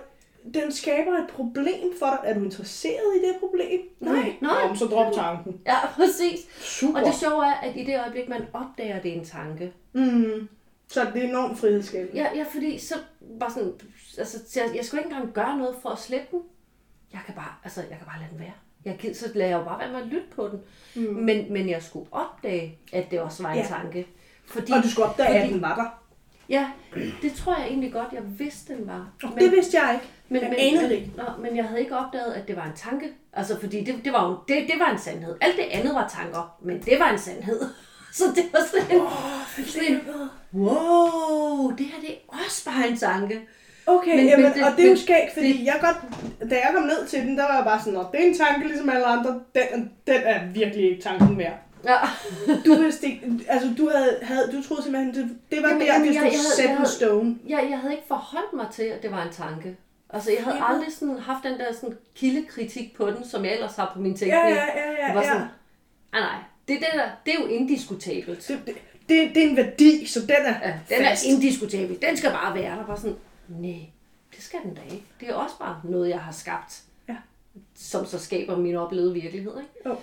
den 0.54 0.72
skaber 0.72 1.12
et 1.12 1.26
problem 1.30 1.92
for 1.98 2.06
dig. 2.06 2.18
Er 2.30 2.34
du 2.38 2.44
interesseret 2.44 3.16
i 3.16 3.26
det 3.26 3.34
problem? 3.40 3.80
Nej, 4.00 4.32
nej. 4.40 4.52
Jamen, 4.62 4.76
så 4.76 4.84
drop 4.86 5.12
tanken. 5.12 5.60
ja, 5.66 5.86
præcis. 5.96 6.40
Super. 6.60 7.00
Og 7.00 7.06
det 7.06 7.14
sjove 7.14 7.46
er, 7.46 7.52
at 7.54 7.76
i 7.76 7.84
det 7.84 8.00
øjeblik, 8.00 8.28
man 8.28 8.42
opdager, 8.52 8.96
at 8.96 9.02
det 9.02 9.10
er 9.12 9.16
en 9.18 9.24
tanke. 9.24 9.72
Mm. 9.92 10.48
Så 10.88 11.06
det 11.14 11.24
er 11.24 11.28
enormt 11.28 11.58
frihedsskabende. 11.58 12.22
Ja, 12.22 12.28
ja 12.36 12.44
fordi 12.52 12.78
så 12.78 12.94
bare 13.40 13.50
sådan, 13.50 13.72
altså, 14.18 14.38
så 14.48 14.60
jeg, 14.60 14.76
jeg 14.76 14.84
skulle 14.84 15.00
ikke 15.04 15.14
engang 15.14 15.32
gøre 15.32 15.58
noget 15.58 15.76
for 15.82 15.88
at 15.88 15.98
slippe 15.98 16.26
den. 16.30 16.40
Jeg 17.12 17.20
kan 17.26 17.34
bare, 17.34 17.54
altså, 17.64 17.80
jeg 17.80 17.98
kan 17.98 18.06
bare 18.06 18.18
lade 18.18 18.30
den 18.30 18.38
være. 18.40 18.52
Jeg, 18.84 18.96
gider- 18.98 19.14
så 19.14 19.26
lader 19.34 19.50
jeg 19.50 19.58
jo 19.58 19.64
bare 19.64 19.78
være 19.78 19.92
med 19.92 20.00
at 20.00 20.06
lytte 20.06 20.26
på 20.36 20.48
den. 20.48 20.60
Mm. 20.94 21.12
Men, 21.14 21.52
men 21.52 21.68
jeg 21.68 21.82
skulle 21.82 22.06
opdage, 22.12 22.78
at 22.92 23.10
det 23.10 23.20
også 23.20 23.42
var 23.42 23.50
en 23.52 23.58
Ja. 23.58 23.66
tanke. 23.66 24.06
Fordi, 24.46 24.72
Og 24.72 24.82
du 24.82 24.90
skulle 24.90 25.08
opdage, 25.08 25.28
at 25.28 25.40
fordi- 25.42 25.52
den 25.54 25.62
var 25.62 25.74
der. 25.74 26.01
Ja, 26.48 26.66
det 27.22 27.32
tror 27.32 27.56
jeg 27.58 27.66
egentlig 27.66 27.92
godt, 27.92 28.08
jeg 28.12 28.22
vidste, 28.38 28.76
den 28.76 28.86
var. 28.86 29.06
Men, 29.22 29.38
det 29.38 29.50
vidste 29.52 29.76
jeg 29.82 29.94
ikke. 29.94 30.06
men, 30.28 30.40
jeg 30.42 30.50
men, 30.50 30.58
anede 30.60 30.88
det 30.88 30.94
ikke. 30.96 31.10
Nå, 31.16 31.22
men 31.42 31.56
jeg 31.56 31.64
havde 31.64 31.80
ikke 31.80 31.96
opdaget, 31.96 32.32
at 32.32 32.48
det 32.48 32.56
var 32.56 32.64
en 32.64 32.76
tanke. 32.76 33.06
Altså, 33.32 33.60
fordi 33.60 33.84
det, 33.84 33.94
det, 34.04 34.12
var 34.12 34.28
jo, 34.28 34.36
det, 34.48 34.56
det 34.72 34.80
var 34.80 34.90
en 34.92 34.98
sandhed. 34.98 35.36
Alt 35.40 35.56
det 35.56 35.64
andet 35.70 35.94
var 35.94 36.08
tanker, 36.22 36.56
men 36.62 36.80
det 36.82 36.98
var 36.98 37.10
en 37.12 37.18
sandhed. 37.18 37.60
Så 38.14 38.24
det 38.34 38.44
var 38.52 38.60
sådan, 38.70 39.00
oh, 39.00 39.66
sådan 39.66 40.00
wow, 40.54 41.70
det 41.70 41.86
her 41.86 42.00
det 42.00 42.10
er 42.10 42.36
også 42.44 42.64
bare 42.64 42.88
en 42.88 42.96
tanke. 42.96 43.40
Okay, 43.86 44.08
men, 44.08 44.16
Men- 44.16 44.26
jamen, 44.28 44.44
men 44.44 44.52
det- 44.54 44.64
og 44.64 44.72
det 44.76 44.84
er 44.86 44.90
jo 44.90 44.96
skægt, 44.96 45.32
fordi 45.34 45.64
jeg 45.64 45.78
godt, 45.80 45.96
da 46.50 46.54
jeg 46.54 46.70
kom 46.74 46.82
ned 46.82 47.06
til 47.06 47.20
den, 47.20 47.36
der 47.38 47.42
var 47.42 47.54
jeg 47.56 47.64
bare 47.64 47.80
sådan, 47.82 47.98
at 48.00 48.06
det 48.12 48.20
er 48.22 48.28
en 48.28 48.36
tanke 48.38 48.66
ligesom 48.68 48.88
alle 48.90 49.06
andre, 49.06 49.40
den, 49.54 49.90
den 50.06 50.20
er 50.24 50.46
virkelig 50.52 50.90
ikke 50.90 51.02
tanken 51.02 51.38
værd. 51.38 51.58
Ja. 51.84 51.96
Du 52.66 52.74
vidste 52.74 53.06
ikke, 53.06 53.30
altså 53.48 53.74
du 53.78 53.88
havde, 53.94 54.18
havde 54.22 54.52
du 54.52 54.62
troede 54.68 54.82
simpelthen, 54.82 55.14
det, 55.14 55.36
det 55.50 55.62
var 55.62 55.68
Jamen, 55.68 55.80
der, 55.80 55.92
jamen, 55.92 56.08
det 56.08 56.14
jeg- 56.14 56.20
stod 56.22 56.30
jeg 56.32 56.40
havde- 56.40 56.56
set 56.56 56.64
jeg 56.70 56.80
in 56.80 56.86
stone. 56.86 57.38
Jeg, 57.48 57.66
jeg 57.70 57.78
havde 57.78 57.94
ikke 57.94 58.06
forholdt 58.08 58.52
mig 58.52 58.66
til, 58.72 58.82
at 58.82 59.02
det 59.02 59.10
var 59.10 59.22
en 59.22 59.32
tanke. 59.32 59.76
Altså, 60.10 60.30
jeg 60.32 60.44
havde 60.44 60.56
Jamen. 60.56 60.74
aldrig 60.76 60.92
sådan 60.92 61.18
haft 61.18 61.44
den 61.44 61.58
der 61.58 61.72
sådan 61.72 61.96
kildekritik 62.16 62.96
på 62.96 63.10
den, 63.10 63.24
som 63.28 63.44
jeg 63.44 63.52
ellers 63.54 63.76
har 63.76 63.90
på 63.94 64.00
min 64.00 64.12
Ja, 64.12 64.18
tænkning. 64.18 64.42
ja, 64.42 64.54
ja, 64.54 64.90
ja, 64.90 65.06
Jeg 65.06 65.14
var 65.14 65.22
ja. 65.22 65.28
sådan, 65.28 65.46
nej, 66.12 66.20
nej, 66.20 66.38
det, 66.68 66.78
det, 66.80 66.88
der, 66.94 67.10
det 67.26 67.34
er 67.34 67.38
jo 67.40 67.46
indiskutabelt. 67.46 68.48
Det, 68.48 68.60
det, 68.66 68.74
det, 69.08 69.34
det 69.34 69.44
er 69.44 69.48
en 69.50 69.56
værdi, 69.56 70.06
så 70.06 70.20
den 70.20 70.30
er 70.30 70.54
Ja, 70.68 70.72
den 70.96 71.04
fast. 71.06 71.24
er 71.24 71.28
indiskutabel. 71.30 72.02
Den 72.02 72.16
skal 72.16 72.30
bare 72.30 72.54
være 72.54 72.78
der. 72.78 72.86
Bare 72.86 72.96
sådan, 72.96 73.16
nej, 73.48 73.78
det 74.36 74.42
skal 74.44 74.58
den 74.64 74.74
da 74.74 74.80
ikke. 74.90 75.04
Det 75.20 75.28
er 75.28 75.34
også 75.34 75.58
bare 75.58 75.80
noget, 75.84 76.08
jeg 76.08 76.20
har 76.20 76.32
skabt, 76.32 76.82
Ja. 77.08 77.16
som 77.74 78.06
så 78.06 78.18
skaber 78.18 78.56
min 78.56 78.76
oplevede 78.76 79.12
virkelighed. 79.14 79.52
Ikke? 79.58 79.70
Jo. 79.86 79.96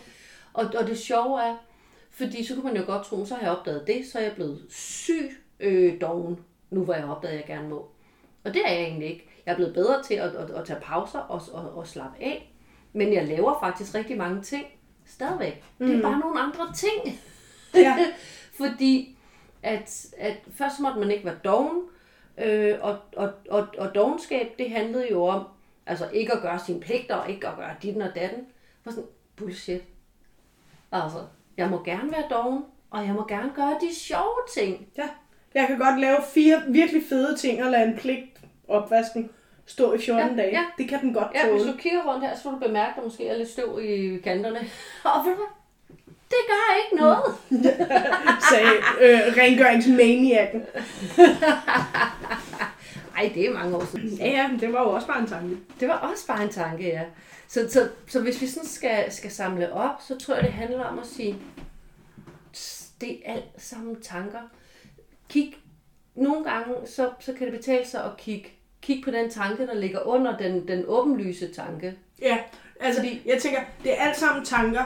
Og, 0.54 0.66
og 0.78 0.88
det 0.88 1.00
sjove 1.00 1.42
er, 1.42 1.56
fordi 2.20 2.44
så 2.44 2.56
kunne 2.56 2.64
man 2.64 2.78
jo 2.78 2.84
godt 2.86 3.06
tro, 3.06 3.26
så 3.26 3.36
har 3.36 3.42
jeg 3.42 3.52
opdaget 3.52 3.88
det, 3.88 4.06
så 4.06 4.20
er 4.20 4.24
jeg 4.24 4.36
blevet 4.36 4.66
syg 4.70 5.32
øh, 5.60 6.02
doven, 6.02 6.40
nu 6.70 6.84
hvor 6.84 6.94
jeg 6.94 7.04
har 7.04 7.16
opdaget, 7.16 7.34
at 7.34 7.40
jeg 7.40 7.48
gerne 7.48 7.70
må. 7.70 7.92
Og 8.44 8.54
det 8.54 8.62
er 8.66 8.72
jeg 8.72 8.82
egentlig 8.82 9.10
ikke. 9.10 9.30
Jeg 9.46 9.52
er 9.52 9.56
blevet 9.56 9.74
bedre 9.74 10.04
til 10.04 10.14
at, 10.14 10.36
at, 10.36 10.50
at 10.50 10.66
tage 10.66 10.80
pauser 10.80 11.20
og, 11.20 11.42
og, 11.54 11.78
og 11.78 11.88
slappe 11.88 12.24
af. 12.24 12.54
Men 12.94 13.14
jeg 13.14 13.28
laver 13.28 13.60
faktisk 13.60 13.96
rigtig 13.96 14.18
mange 14.18 14.42
ting 14.42 14.66
stadigvæk. 15.06 15.64
Mm. 15.78 15.88
Det 15.88 15.98
er 15.98 16.02
bare 16.02 16.20
nogle 16.20 16.40
andre 16.40 16.74
ting. 16.74 17.20
Ja. 17.76 17.98
Fordi 18.60 19.18
at, 19.64 20.06
at 20.18 20.38
først 20.52 20.80
måtte 20.80 21.00
man 21.00 21.12
ikke 21.12 21.26
være 21.26 21.40
doven, 21.44 21.82
øh, 22.38 22.78
og, 22.82 22.98
og, 23.16 23.32
og, 23.50 23.68
og 23.78 23.96
dovenskab, 23.96 24.48
det 24.60 24.70
handlede 24.70 25.12
jo 25.12 25.26
om, 25.26 25.48
altså 25.86 26.10
ikke 26.10 26.34
at 26.34 26.42
gøre 26.42 26.60
sine 26.60 26.80
pligter, 26.80 27.16
og 27.16 27.30
ikke 27.30 27.48
at 27.48 27.56
gøre 27.58 27.76
dit 27.82 27.98
og 27.98 28.16
datten. 28.16 28.48
For 28.84 28.92
sådan, 28.92 29.10
bullshit. 29.36 29.84
Altså, 30.92 31.20
jeg 31.60 31.70
må 31.70 31.84
gerne 31.86 32.12
være 32.12 32.24
doven, 32.30 32.64
og 32.92 33.06
jeg 33.06 33.14
må 33.14 33.26
gerne 33.28 33.52
gøre 33.56 33.76
de 33.82 33.96
sjove 33.96 34.40
ting. 34.54 34.88
ja. 34.98 35.08
Jeg 35.56 35.68
kan 35.68 35.78
godt 35.80 36.00
lave 36.00 36.18
fire 36.34 36.62
virkelig 36.68 37.04
fede 37.10 37.36
ting 37.38 37.64
og 37.64 37.72
lade 37.72 37.84
en 37.84 37.98
pligt 37.98 38.26
opvasken 38.68 39.30
stå 39.66 39.94
i 39.94 39.98
14 39.98 40.30
Ja, 40.30 40.42
dage. 40.44 40.52
ja. 40.52 40.64
Det 40.78 40.90
kan 40.90 41.02
den 41.02 41.14
godt 41.14 41.28
Ja, 41.36 41.50
hvis 41.52 41.62
tåle. 41.62 41.72
du 41.74 41.78
kigger 41.78 42.04
rundt 42.14 42.28
her, 42.28 42.36
så 42.36 42.50
vil 42.50 42.60
du 42.62 42.68
bemærke, 42.68 42.90
at 42.90 42.96
der 42.96 43.04
måske 43.04 43.28
er 43.28 43.38
lidt 43.38 43.50
støv 43.50 43.80
i 43.84 44.18
kanterne. 44.24 44.60
Og 45.04 45.26
ved 45.26 45.36
du? 45.36 45.46
Det 46.30 46.38
gør 46.48 46.76
ikke 46.84 46.96
noget. 47.04 47.24
sagde 48.52 48.72
øh, 49.02 49.20
rengøringsmaniaken. 49.38 50.62
Ej, 53.20 53.32
det 53.36 53.46
er 53.50 53.54
mange 53.54 53.76
år 53.78 53.86
siden. 53.86 54.10
Ja, 54.18 54.28
ja, 54.28 54.50
det 54.60 54.74
var 54.74 54.82
jo 54.82 54.90
også 54.90 55.08
bare 55.08 55.20
en 55.22 55.28
tanke. 55.28 55.58
Det 55.80 55.88
var 55.88 55.94
også 55.98 56.28
bare 56.28 56.44
en 56.44 56.50
tanke, 56.50 56.88
ja. 56.88 57.04
Så, 57.48 57.68
så, 57.70 57.90
så 58.08 58.22
hvis 58.22 58.42
vi 58.42 58.48
sådan 58.48 58.70
skal, 58.70 59.12
skal 59.12 59.32
samle 59.32 59.74
op, 59.74 60.02
så 60.08 60.18
tror 60.18 60.34
jeg, 60.36 60.44
det 60.44 60.54
handler 60.54 60.84
om 60.84 61.00
at 61.00 61.06
sige, 61.06 61.36
"Tss, 62.54 62.88
det 63.02 63.12
er 63.26 63.34
alt 63.34 63.44
sammen 63.58 64.02
tanker. 64.02 64.40
Kig, 65.30 65.54
nogle 66.16 66.44
gange, 66.44 66.76
så, 66.86 67.10
så 67.20 67.34
kan 67.34 67.48
det 67.48 67.56
betale 67.58 67.88
sig 67.88 68.04
at 68.06 68.18
kigge, 68.18 68.50
kigge 68.82 69.04
på 69.04 69.12
den 69.12 69.30
tanke, 69.30 69.68
der 69.68 69.74
ligger 69.74 70.08
under 70.08 70.38
den, 70.38 70.68
den 70.68 70.84
åbenlyse 70.88 71.54
tanke. 71.54 71.96
Ja, 72.22 72.38
altså 72.80 73.02
Fordi- 73.02 73.22
jeg 73.26 73.42
tænker, 73.42 73.60
det 73.84 73.92
er 74.00 74.04
alt 74.06 74.18
sammen 74.18 74.46
tanker, 74.46 74.84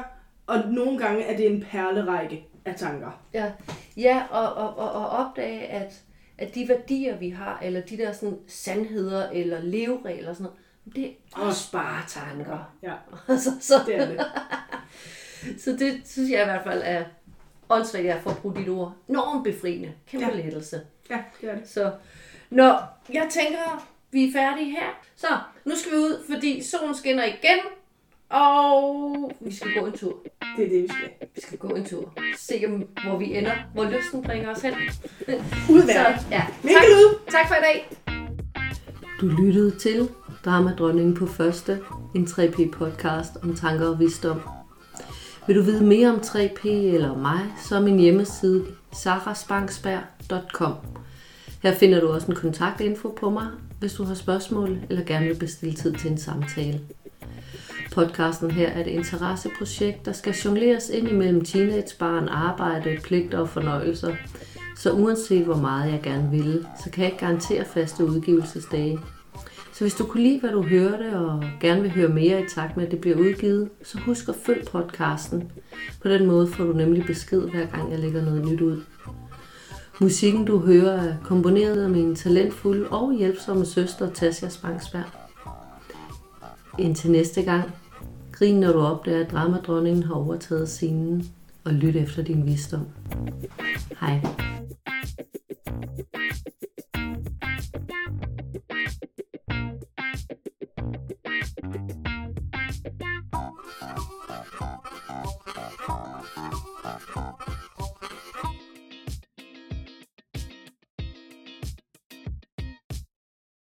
og 0.47 0.59
nogle 0.69 0.99
gange 0.99 1.23
er 1.23 1.37
det 1.37 1.51
en 1.51 1.65
perlerække 1.71 2.47
af 2.65 2.75
tanker. 2.75 3.21
Ja, 3.33 3.51
ja 3.97 4.23
og, 4.31 4.53
og, 4.53 4.77
og, 4.77 4.91
og 4.91 5.07
opdage, 5.09 5.61
at, 5.67 5.93
at 6.37 6.55
de 6.55 6.67
værdier, 6.69 7.17
vi 7.17 7.29
har, 7.29 7.59
eller 7.63 7.81
de 7.81 7.97
der 7.97 8.11
sådan, 8.11 8.39
sandheder 8.47 9.29
eller 9.29 9.61
leveregler, 9.61 10.33
sådan 10.33 10.43
noget, 10.43 10.59
det 10.95 11.05
er 11.05 11.39
også 11.39 11.71
bare 11.71 12.03
tanker. 12.07 12.73
Ja, 12.81 12.93
Altså, 13.33 13.49
så, 13.59 13.73
det 13.85 13.95
er 13.95 14.07
det. 14.07 14.25
så 15.63 15.71
det 15.71 16.01
synes 16.05 16.31
jeg 16.31 16.41
i 16.41 16.45
hvert 16.45 16.63
fald 16.63 16.81
er 16.85 17.03
åndssvagt, 17.69 18.05
jeg 18.05 18.21
får 18.23 18.33
brugt 18.41 18.57
dit 18.57 18.69
ord. 18.69 18.93
Enormt 19.09 19.43
befriende. 19.43 19.93
Kæmpe 20.07 20.27
ja. 20.27 20.35
lettelse. 20.35 20.81
Ja, 21.09 21.23
det 21.41 21.49
er 21.49 21.55
det. 21.55 21.69
Så, 21.69 21.93
når 22.49 22.99
jeg 23.13 23.27
tænker, 23.29 23.89
vi 24.11 24.27
er 24.27 24.33
færdige 24.33 24.71
her. 24.71 25.03
Så, 25.15 25.27
nu 25.65 25.75
skal 25.75 25.91
vi 25.91 25.97
ud, 25.97 26.25
fordi 26.29 26.63
solen 26.63 26.95
skinner 26.95 27.23
igen. 27.23 27.59
Og 28.29 29.31
vi 29.39 29.55
skal 29.55 29.73
gå 29.79 29.85
en 29.85 29.97
tur. 29.97 30.23
Det 30.57 30.65
er 30.65 30.69
det, 30.69 30.83
vi 30.83 30.87
skal. 30.87 31.22
Vi 31.43 31.47
skal 31.47 31.69
gå 31.69 31.75
en 31.75 31.85
tur. 31.85 32.13
Se, 32.37 32.63
om, 32.67 32.83
hvor 33.03 33.17
vi 33.17 33.37
ender. 33.37 33.51
Hvor 33.73 33.83
lysten 33.83 34.23
bringer 34.23 34.51
os 34.55 34.61
hen. 34.61 34.73
Ud 35.69 35.81
Så, 35.81 36.25
ja. 36.31 36.45
Tak, 36.63 36.83
tak 37.31 37.47
for 37.47 37.55
i 37.55 37.63
dag. 37.63 37.89
Du 39.21 39.27
lyttede 39.27 39.71
til 39.71 40.09
Dramadronningen 40.45 41.15
på 41.15 41.25
første, 41.25 41.79
en 42.15 42.23
3P 42.23 42.69
podcast 42.69 43.31
om 43.43 43.55
tanker 43.55 43.87
og 43.87 43.99
visdom. 43.99 44.41
Vil 45.47 45.55
du 45.55 45.61
vide 45.61 45.83
mere 45.83 46.09
om 46.09 46.15
3P 46.15 46.67
eller 46.67 47.09
om 47.09 47.19
mig, 47.19 47.39
så 47.65 47.75
er 47.75 47.81
min 47.81 47.99
hjemmeside 47.99 48.65
sarasbanksberg.com. 48.93 50.73
Her 51.63 51.75
finder 51.75 51.99
du 51.99 52.07
også 52.07 52.27
en 52.27 52.35
kontaktinfo 52.35 53.09
på 53.19 53.29
mig, 53.29 53.47
hvis 53.79 53.93
du 53.93 54.03
har 54.03 54.15
spørgsmål 54.15 54.79
eller 54.89 55.03
gerne 55.05 55.25
vil 55.25 55.39
bestille 55.39 55.75
tid 55.75 55.93
til 55.93 56.11
en 56.11 56.17
samtale. 56.17 56.81
Podcasten 57.93 58.51
her 58.51 58.69
er 58.69 58.81
et 58.81 58.87
interesseprojekt, 58.87 60.05
der 60.05 60.11
skal 60.11 60.33
jongleres 60.33 60.89
ind 60.89 61.07
imellem 61.07 61.45
teenagebarn, 61.45 62.27
arbejde, 62.27 62.97
pligter 63.03 63.37
og 63.37 63.49
fornøjelser. 63.49 64.15
Så 64.77 64.91
uanset 64.91 65.45
hvor 65.45 65.57
meget 65.57 65.91
jeg 65.91 66.01
gerne 66.03 66.31
vil, 66.31 66.65
så 66.83 66.89
kan 66.89 67.03
jeg 67.03 67.11
ikke 67.11 67.25
garantere 67.25 67.65
faste 67.65 68.05
udgivelsesdage. 68.05 68.99
Så 69.73 69.83
hvis 69.83 69.93
du 69.93 70.05
kunne 70.05 70.23
lide, 70.23 70.39
hvad 70.39 70.49
du 70.49 70.61
hørte, 70.61 71.19
og 71.19 71.43
gerne 71.61 71.81
vil 71.81 71.91
høre 71.91 72.09
mere 72.09 72.41
i 72.41 72.45
takt 72.55 72.77
med, 72.77 72.85
at 72.85 72.91
det 72.91 73.01
bliver 73.01 73.17
udgivet, 73.17 73.69
så 73.83 73.97
husk 73.97 74.29
at 74.29 74.35
følg 74.45 74.67
podcasten. 74.71 75.51
På 76.01 76.09
den 76.09 76.27
måde 76.27 76.47
får 76.47 76.63
du 76.63 76.73
nemlig 76.73 77.05
besked, 77.05 77.41
hver 77.41 77.65
gang 77.65 77.91
jeg 77.91 77.99
lægger 77.99 78.25
noget 78.25 78.45
nyt 78.45 78.61
ud. 78.61 78.81
Musikken, 80.01 80.45
du 80.45 80.59
hører, 80.59 81.01
er 81.01 81.15
komponeret 81.23 81.83
af 81.83 81.89
min 81.89 82.15
talentfulde 82.15 82.87
og 82.87 83.13
hjælpsomme 83.17 83.65
søster, 83.65 84.09
Tasja 84.09 84.49
Spangsberg. 84.49 85.03
Indtil 86.79 87.11
næste 87.11 87.41
gang, 87.41 87.71
grin 88.33 88.59
når 88.59 88.71
du 88.71 88.79
opdager, 88.79 89.25
at 89.25 89.31
dramadronningen 89.31 90.03
har 90.03 90.15
overtaget 90.15 90.69
scenen, 90.69 91.25
og 91.63 91.73
lyt 91.73 91.95
efter 91.95 92.23
din 92.23 92.45
visdom. 92.45 92.85
Hej. 94.01 94.21